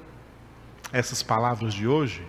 essas 0.91 1.23
palavras 1.23 1.73
de 1.73 1.87
hoje, 1.87 2.27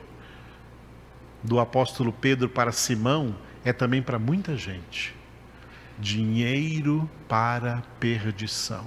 do 1.43 1.59
apóstolo 1.59 2.13
Pedro 2.13 2.49
para 2.49 2.73
Simão, 2.73 3.37
é 3.65 3.73
também 3.73 4.03
para 4.03 4.19
muita 4.19 4.57
gente. 4.57 5.15
Dinheiro 5.99 7.09
para 7.29 7.83
perdição. 7.99 8.87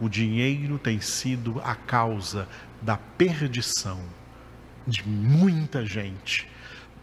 O 0.00 0.08
dinheiro 0.08 0.78
tem 0.78 1.00
sido 1.00 1.60
a 1.64 1.74
causa 1.74 2.48
da 2.80 2.96
perdição 2.96 4.00
de 4.86 5.06
muita 5.08 5.84
gente 5.86 6.48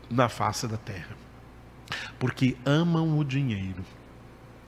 na 0.10 0.28
face 0.28 0.68
da 0.68 0.78
terra. 0.78 1.16
Porque 2.18 2.58
amam 2.66 3.18
o 3.18 3.24
dinheiro 3.24 3.84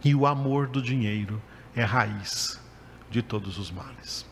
e 0.03 0.15
o 0.15 0.25
amor 0.25 0.67
do 0.67 0.81
dinheiro 0.81 1.41
é 1.75 1.83
raiz 1.83 2.59
de 3.09 3.21
todos 3.21 3.57
os 3.57 3.69
males. 3.69 4.25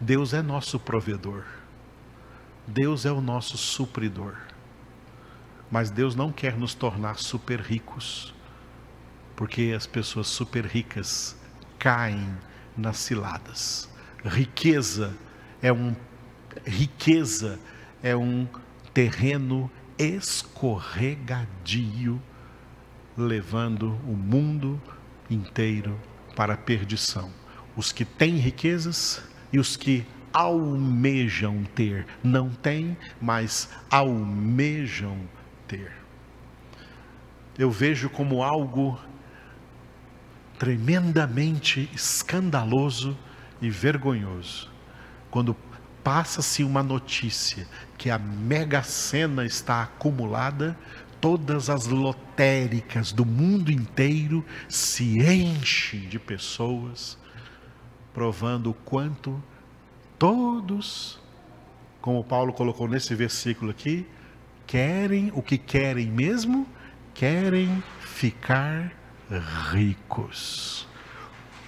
Deus 0.00 0.34
é 0.34 0.42
nosso 0.42 0.78
provedor. 0.78 1.44
Deus 2.66 3.06
é 3.06 3.12
o 3.12 3.20
nosso 3.20 3.56
supridor. 3.56 4.36
Mas 5.72 5.90
Deus 5.90 6.14
não 6.14 6.30
quer 6.30 6.56
nos 6.58 6.74
tornar 6.74 7.18
super 7.18 7.58
ricos, 7.58 8.34
porque 9.34 9.72
as 9.74 9.86
pessoas 9.86 10.26
super 10.26 10.66
ricas 10.66 11.34
caem 11.78 12.28
nas 12.76 12.98
ciladas. 12.98 13.88
Riqueza 14.22 15.16
é 15.62 15.72
um 15.72 15.96
riqueza 16.66 17.58
é 18.02 18.14
um 18.14 18.46
terreno 18.92 19.70
escorregadio 19.98 22.20
levando 23.16 23.98
o 24.06 24.14
mundo 24.14 24.78
inteiro 25.30 25.98
para 26.36 26.52
a 26.52 26.58
perdição. 26.58 27.32
Os 27.74 27.92
que 27.92 28.04
têm 28.04 28.36
riquezas 28.36 29.22
e 29.50 29.58
os 29.58 29.74
que 29.74 30.04
almejam 30.34 31.64
ter, 31.74 32.06
não 32.22 32.50
têm, 32.50 32.94
mas 33.20 33.68
almejam 33.90 35.18
ter. 35.66 35.92
Eu 37.58 37.70
vejo 37.70 38.08
como 38.08 38.42
algo 38.42 38.98
tremendamente 40.58 41.90
escandaloso 41.92 43.16
e 43.60 43.68
vergonhoso 43.68 44.70
quando 45.30 45.56
passa-se 46.04 46.62
uma 46.62 46.82
notícia 46.82 47.66
que 47.96 48.10
a 48.10 48.18
mega 48.18 48.82
sena 48.82 49.44
está 49.44 49.82
acumulada 49.82 50.76
todas 51.22 51.70
as 51.70 51.86
lotéricas 51.86 53.12
do 53.12 53.24
mundo 53.24 53.70
inteiro 53.70 54.44
se 54.68 55.20
enchem 55.20 56.00
de 56.08 56.18
pessoas, 56.18 57.16
provando 58.12 58.70
o 58.70 58.74
quanto 58.74 59.40
todos, 60.18 61.20
como 62.00 62.24
Paulo 62.24 62.52
colocou 62.52 62.88
nesse 62.88 63.14
versículo 63.14 63.70
aqui, 63.70 64.04
querem 64.66 65.30
o 65.34 65.42
que 65.42 65.58
querem 65.58 66.06
mesmo, 66.06 66.66
querem 67.14 67.82
ficar 68.00 68.92
ricos. 69.70 70.86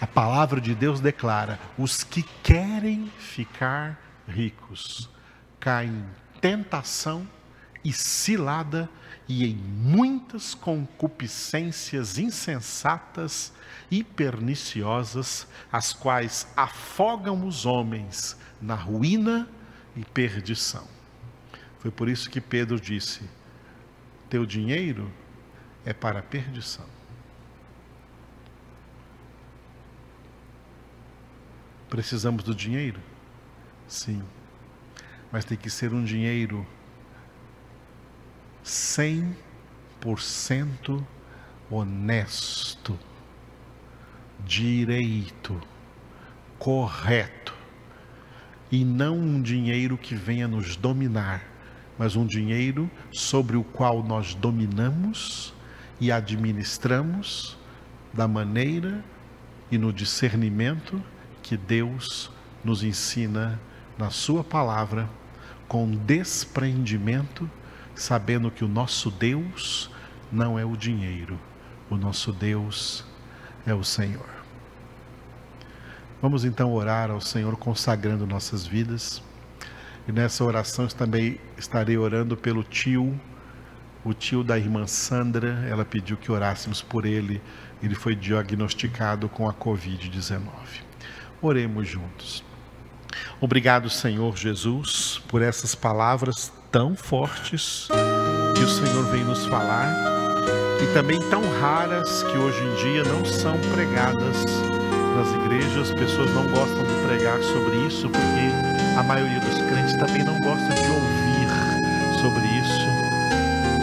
A 0.01 0.07
palavra 0.07 0.61
de 0.61 0.75
Deus 0.75 1.01
declara: 1.01 1.59
os 1.79 2.03
que 2.05 2.23
querem 2.43 3.11
ficar 3.19 3.99
ricos 4.29 5.09
caem 5.61 5.91
em 5.91 6.05
tentação 6.41 7.27
e 7.83 7.93
cilada 7.93 8.89
e 9.27 9.47
em 9.47 9.55
muitas 9.55 10.55
concupiscências 10.55 12.19
insensatas 12.19 13.53
e 13.91 14.05
perniciosas, 14.05 15.47
as 15.73 15.93
quais 15.93 16.47
afogam 16.57 17.47
os 17.47 17.65
homens 17.65 18.37
na 18.61 18.75
ruína 18.75 19.49
e 19.97 20.05
perdição. 20.05 20.87
Foi 21.85 21.91
por 21.91 22.09
isso 22.09 22.31
que 22.31 22.41
Pedro 22.41 22.81
disse: 22.81 23.29
Teu 24.31 24.47
dinheiro 24.47 25.13
é 25.85 25.93
para 25.93 26.21
a 26.21 26.23
perdição. 26.23 26.87
Precisamos 31.91 32.43
do 32.43 32.55
dinheiro? 32.55 32.99
Sim. 33.87 34.25
Mas 35.31 35.45
tem 35.45 35.59
que 35.59 35.69
ser 35.69 35.93
um 35.93 36.03
dinheiro 36.03 36.67
100% 38.65 41.05
honesto, 41.71 42.99
direito, 44.43 45.61
correto, 46.59 47.55
e 48.73 48.87
não 48.87 49.19
um 49.19 49.43
dinheiro 49.43 49.99
que 49.99 50.15
venha 50.15 50.49
nos 50.49 50.77
dominar, 50.77 51.53
mas 51.99 52.17
um 52.17 52.27
dinheiro 52.27 52.91
sobre 53.13 53.57
o 53.57 53.65
qual 53.65 54.03
nós 54.03 54.35
dominamos 54.35 55.55
e 56.01 56.11
administramos 56.11 57.57
da 58.13 58.27
maneira 58.27 59.05
e 59.71 59.79
no 59.79 59.93
discernimento 59.93 61.03
que 61.43 61.57
Deus 61.57 62.31
nos 62.65 62.83
ensina 62.83 63.61
na 63.99 64.11
Sua 64.11 64.43
palavra, 64.43 65.09
com 65.69 65.91
desprendimento 65.91 67.49
sabendo 67.95 68.51
que 68.51 68.65
o 68.65 68.69
nosso 68.69 69.11
Deus 69.11 69.91
não 70.31 70.59
é 70.59 70.65
o 70.65 70.77
dinheiro, 70.77 71.39
o 71.89 71.97
nosso 71.97 72.33
Deus 72.33 73.05
é 73.67 73.73
o 73.73 73.85
Senhor. 73.85 74.29
Vamos 76.21 76.45
então 76.45 76.73
orar 76.73 77.11
ao 77.11 77.21
Senhor 77.21 77.57
consagrando 77.57 78.27
nossas 78.27 78.67
vidas. 78.67 79.23
E 80.07 80.13
nessa 80.13 80.45
oração 80.45 80.87
também 80.89 81.41
estarei 81.57 81.97
orando 81.97 82.37
pelo 82.37 82.63
tio 82.63 83.19
o 84.05 84.13
tio 84.13 84.45
da 84.45 84.59
irmã 84.59 84.87
Sandra, 84.87 85.65
ela 85.67 85.85
pediu 85.85 86.17
que 86.17 86.31
orássemos 86.31 86.83
por 86.83 87.07
ele. 87.07 87.41
Ele 87.83 87.95
foi 87.95 88.15
diagnosticado 88.15 89.29
com 89.31 89.49
a 89.49 89.55
Covid-19. 89.55 90.41
Oremos 91.41 91.89
juntos. 91.89 92.45
Obrigado, 93.41 93.89
Senhor 93.89 94.37
Jesus, 94.37 95.23
por 95.29 95.41
essas 95.41 95.75
palavras 95.75 96.53
tão 96.71 96.95
fortes 96.95 97.89
que 98.57 98.63
o 98.63 98.69
Senhor 98.69 99.05
vem 99.11 99.25
nos 99.25 99.47
falar 99.47 99.89
e 100.83 100.93
também 100.93 101.21
tão 101.31 101.43
raras 101.61 102.23
que 102.25 102.37
hoje 102.37 102.63
em 102.63 102.75
dia 102.77 103.05
não 103.05 103.25
são 103.25 103.59
pregadas 103.73 104.45
nas 105.17 105.33
igrejas. 105.45 105.93
Pessoas 105.93 106.31
não 106.35 106.47
gostam 106.49 106.85
de 106.85 107.07
pregar 107.07 107.41
sobre 107.43 107.87
isso 107.87 108.09
porque 108.09 108.74
a 108.97 109.03
maioria 109.03 109.41
dos 109.41 109.59
crentes 109.63 109.95
também 109.95 110.23
não 110.25 110.41
gosta 110.41 110.75
de 110.75 110.91
ouvir 110.91 111.25
sobre 112.21 112.47
isso. 112.59 112.89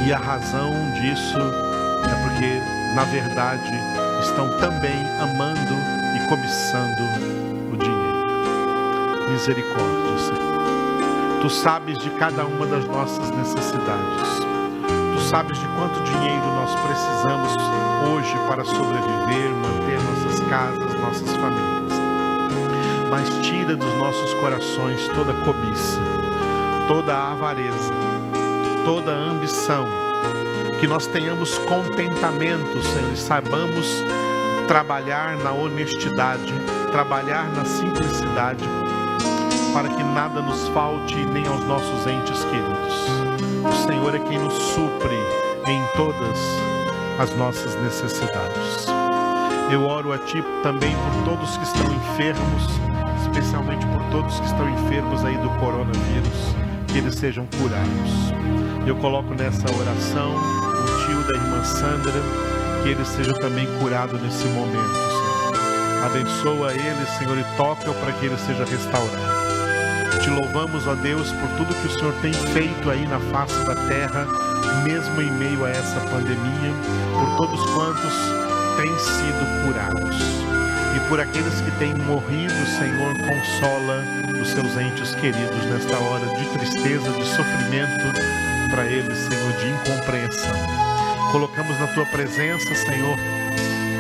E 0.06 0.14
a 0.14 0.18
razão 0.18 0.74
disso 0.94 1.38
é 1.38 2.16
porque, 2.24 2.62
na 2.96 3.04
verdade, 3.06 3.74
estão 4.22 4.50
também 4.60 5.06
amando 5.20 5.76
e 6.16 6.28
cobiçando 6.28 7.04
o 7.72 7.78
dinheiro. 7.78 9.32
Misericórdia, 9.32 10.18
Senhor. 10.18 11.42
Tu 11.42 11.50
sabes 11.50 11.98
de 12.00 12.10
cada 12.12 12.46
uma 12.46 12.66
das 12.66 12.86
nossas 12.86 13.30
necessidades. 13.32 14.40
Tu 15.14 15.22
sabes 15.22 15.60
de 15.60 15.68
quanto 15.68 16.04
dinheiro 16.04 16.46
nós 16.46 16.74
precisamos 16.76 17.54
hoje 18.10 18.36
para 18.48 18.64
sobreviver, 18.64 19.52
manter 19.56 20.00
nossas 20.02 20.40
casas, 20.50 20.94
nossas 21.00 21.36
famílias. 21.36 21.81
Mas 23.12 23.28
tira 23.46 23.76
dos 23.76 23.94
nossos 23.98 24.34
corações 24.36 25.06
toda 25.10 25.34
cobiça, 25.44 26.00
toda 26.88 27.14
avareza, 27.14 27.94
toda 28.86 29.12
ambição, 29.12 29.86
que 30.80 30.88
nós 30.88 31.08
tenhamos 31.08 31.58
contentamento, 31.58 32.82
Senhor, 32.82 33.12
e 33.12 33.18
saibamos 33.18 33.86
trabalhar 34.66 35.36
na 35.40 35.52
honestidade, 35.52 36.54
trabalhar 36.94 37.52
na 37.52 37.66
simplicidade, 37.66 38.64
para 39.74 39.90
que 39.90 40.04
nada 40.04 40.42
nos 40.42 40.70
falte 40.70 41.18
nem 41.18 41.46
aos 41.48 41.66
nossos 41.66 42.08
entes 42.08 42.46
queridos. 42.46 43.42
O 43.66 43.86
Senhor 43.86 44.16
é 44.16 44.20
quem 44.20 44.40
nos 44.40 44.54
supre 44.54 45.18
em 45.68 45.84
todas 45.98 46.40
as 47.20 47.36
nossas 47.36 47.76
necessidades. 47.76 49.11
Eu 49.72 49.88
oro 49.88 50.12
a 50.12 50.18
Ti 50.18 50.44
também 50.64 50.94
por 50.94 51.24
todos 51.24 51.56
que 51.56 51.64
estão 51.64 51.86
enfermos, 51.94 52.64
especialmente 53.22 53.86
por 53.86 54.04
todos 54.12 54.38
que 54.38 54.46
estão 54.46 54.70
enfermos 54.70 55.24
aí 55.24 55.38
do 55.38 55.50
coronavírus, 55.62 56.56
que 56.90 56.98
eles 56.98 57.16
sejam 57.16 57.48
curados. 57.58 58.34
Eu 58.86 58.98
coloco 58.98 59.34
nessa 59.34 59.74
oração 59.74 60.36
o 60.36 61.06
tio 61.06 61.24
da 61.24 61.40
irmã 61.40 61.64
Sandra, 61.64 62.22
que 62.84 62.90
ele 62.90 63.06
seja 63.06 63.34
também 63.36 63.66
curado 63.80 64.20
nesse 64.20 64.46
momento, 64.50 64.94
Senhor. 64.94 66.06
Abençoa 66.06 66.74
ele, 66.74 67.06
Senhor, 67.18 67.38
e 67.38 67.56
toca-o 67.56 67.94
para 67.94 68.12
que 68.12 68.26
ele 68.26 68.38
seja 68.40 68.66
restaurado. 68.66 69.42
Te 70.22 70.30
louvamos, 70.30 70.86
ó 70.86 70.96
Deus, 70.96 71.32
por 71.32 71.48
tudo 71.56 71.74
que 71.82 71.88
o 71.88 71.98
Senhor 71.98 72.14
tem 72.22 72.34
feito 72.34 72.90
aí 72.90 73.08
na 73.08 73.22
face 73.32 73.66
da 73.66 73.76
terra, 73.88 74.28
mesmo 74.84 75.22
em 75.22 75.32
meio 75.32 75.64
a 75.64 75.70
essa 75.70 76.02
pandemia, 76.02 76.74
por 77.14 77.38
todos 77.38 77.66
quantos 77.72 78.41
têm 78.82 78.98
sido 78.98 79.64
curados. 79.64 80.18
E 80.96 81.00
por 81.08 81.20
aqueles 81.20 81.62
que 81.62 81.72
têm 81.78 81.94
morrido, 81.94 82.54
Senhor, 82.66 83.14
consola 83.14 84.04
os 84.42 84.50
seus 84.50 84.76
entes 84.78 85.14
queridos 85.16 85.66
nesta 85.66 85.98
hora 86.00 86.26
de 86.36 86.46
tristeza, 86.58 87.12
de 87.12 87.26
sofrimento, 87.26 88.12
para 88.72 88.86
eles, 88.86 89.18
Senhor, 89.18 89.54
de 89.54 89.70
incompreensão. 89.70 90.56
Colocamos 91.32 91.80
na 91.80 91.88
tua 91.94 92.06
presença, 92.08 92.74
Senhor, 92.74 93.18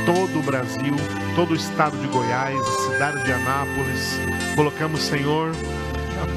todo 0.06 0.40
o 0.40 0.44
Brasil, 0.44 0.96
todo 1.36 1.52
o 1.52 1.56
estado 1.56 1.96
de 1.98 2.08
Goiás, 2.08 2.60
a 2.60 2.92
cidade 2.92 3.24
de 3.24 3.32
Anápolis. 3.32 4.20
Colocamos, 4.56 5.02
Senhor, 5.02 5.52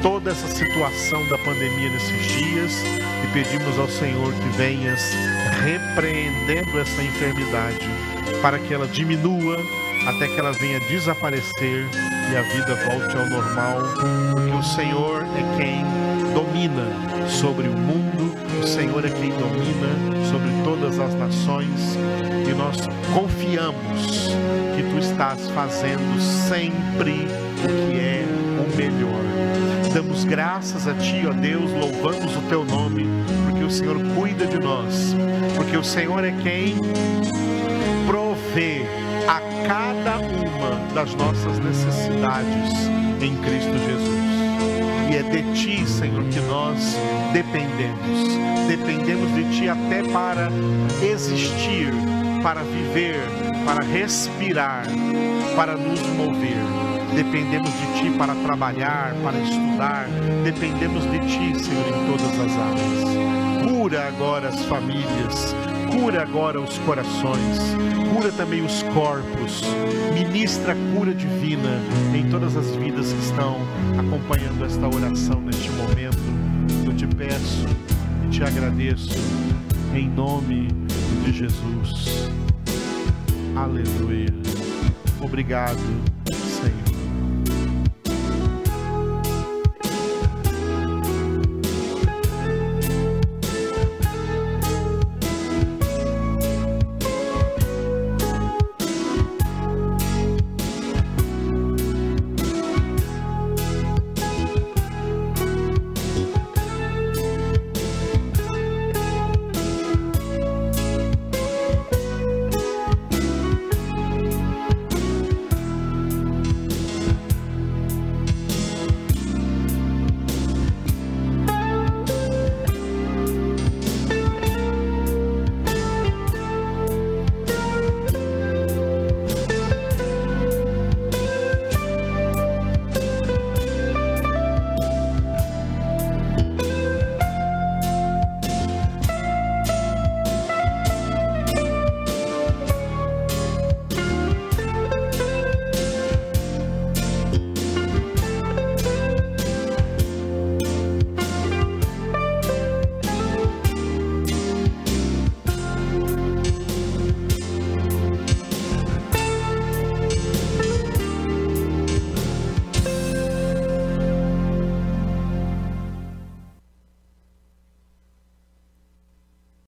toda 0.02 0.30
essa 0.30 0.48
situação 0.48 1.26
da 1.28 1.38
pandemia 1.38 1.90
nesses 1.90 2.26
dias 2.26 2.72
e 3.24 3.26
pedimos 3.32 3.78
ao 3.78 3.88
Senhor 3.88 4.32
que 4.34 4.48
venhas 4.56 5.00
repreendendo 5.64 6.78
essa 6.78 7.02
enfermidade 7.02 8.13
para 8.44 8.58
que 8.58 8.74
ela 8.74 8.86
diminua 8.86 9.56
até 10.06 10.28
que 10.28 10.38
ela 10.38 10.52
venha 10.52 10.78
desaparecer 10.80 11.88
e 12.30 12.36
a 12.36 12.42
vida 12.42 12.74
volte 12.84 13.16
ao 13.16 13.26
normal, 13.30 13.78
porque 14.34 14.50
o 14.50 14.62
Senhor 14.62 15.22
é 15.22 15.56
quem 15.56 15.82
domina 16.34 16.84
sobre 17.26 17.68
o 17.68 17.72
mundo, 17.72 18.36
o 18.62 18.66
Senhor 18.66 19.02
é 19.02 19.08
quem 19.08 19.30
domina 19.30 20.28
sobre 20.30 20.50
todas 20.62 20.98
as 20.98 21.14
nações 21.14 21.96
e 22.46 22.52
nós 22.52 22.86
confiamos 23.14 24.28
que 24.76 24.82
tu 24.90 24.98
estás 24.98 25.48
fazendo 25.48 26.20
sempre 26.20 27.26
o 27.64 27.90
que 27.90 27.98
é 27.98 28.26
o 28.60 28.76
melhor. 28.76 29.24
Damos 29.94 30.22
graças 30.24 30.86
a 30.86 30.92
ti, 30.92 31.24
ó 31.26 31.32
Deus, 31.32 31.70
louvamos 31.70 32.36
o 32.36 32.42
teu 32.42 32.62
nome, 32.62 33.06
porque 33.46 33.64
o 33.64 33.70
Senhor 33.70 33.96
cuida 34.14 34.46
de 34.46 34.58
nós, 34.58 35.16
porque 35.56 35.78
o 35.78 35.82
Senhor 35.82 36.22
é 36.22 36.32
quem 36.42 36.76
provê 38.54 38.86
a 39.26 39.40
cada 39.66 40.18
uma 40.18 40.94
das 40.94 41.12
nossas 41.16 41.58
necessidades 41.58 42.88
em 43.20 43.34
Cristo 43.36 43.76
Jesus. 43.78 44.24
E 45.10 45.16
é 45.16 45.22
de 45.22 45.42
Ti, 45.54 45.86
Senhor, 45.86 46.22
que 46.24 46.40
nós 46.40 46.96
dependemos. 47.32 48.38
Dependemos 48.68 49.34
de 49.34 49.58
Ti 49.58 49.68
até 49.68 50.02
para 50.04 50.50
existir, 51.02 51.92
para 52.42 52.62
viver, 52.62 53.20
para 53.66 53.84
respirar, 53.84 54.84
para 55.56 55.76
nos 55.76 56.00
mover. 56.16 56.56
Dependemos 57.14 57.70
de 57.70 58.00
Ti 58.00 58.10
para 58.16 58.34
trabalhar, 58.36 59.14
para 59.22 59.38
estudar. 59.38 60.06
Dependemos 60.44 61.02
de 61.10 61.18
Ti, 61.20 61.64
Senhor, 61.64 61.88
em 61.88 62.06
todas 62.06 62.38
as 62.38 62.56
áreas. 62.56 63.68
Cura 63.68 64.08
agora 64.08 64.48
as 64.48 64.64
famílias, 64.66 65.54
cura 65.94 66.22
agora 66.22 66.60
os 66.60 66.76
corações, 66.78 67.58
cura 68.12 68.32
também 68.32 68.64
os 68.64 68.82
corpos, 68.94 69.62
ministra 70.12 70.72
a 70.72 70.76
cura 70.94 71.14
divina 71.14 71.80
em 72.12 72.28
todas 72.28 72.56
as 72.56 72.74
vidas 72.74 73.12
que 73.12 73.20
estão 73.20 73.56
acompanhando 73.96 74.64
esta 74.64 74.86
oração 74.88 75.40
neste 75.40 75.70
momento. 75.70 76.18
Eu 76.84 76.94
te 76.94 77.06
peço 77.06 77.66
e 78.26 78.30
te 78.30 78.42
agradeço 78.42 79.14
em 79.94 80.08
nome 80.08 80.68
de 81.24 81.32
Jesus. 81.32 82.28
Aleluia. 83.54 84.34
Obrigado 85.20 85.78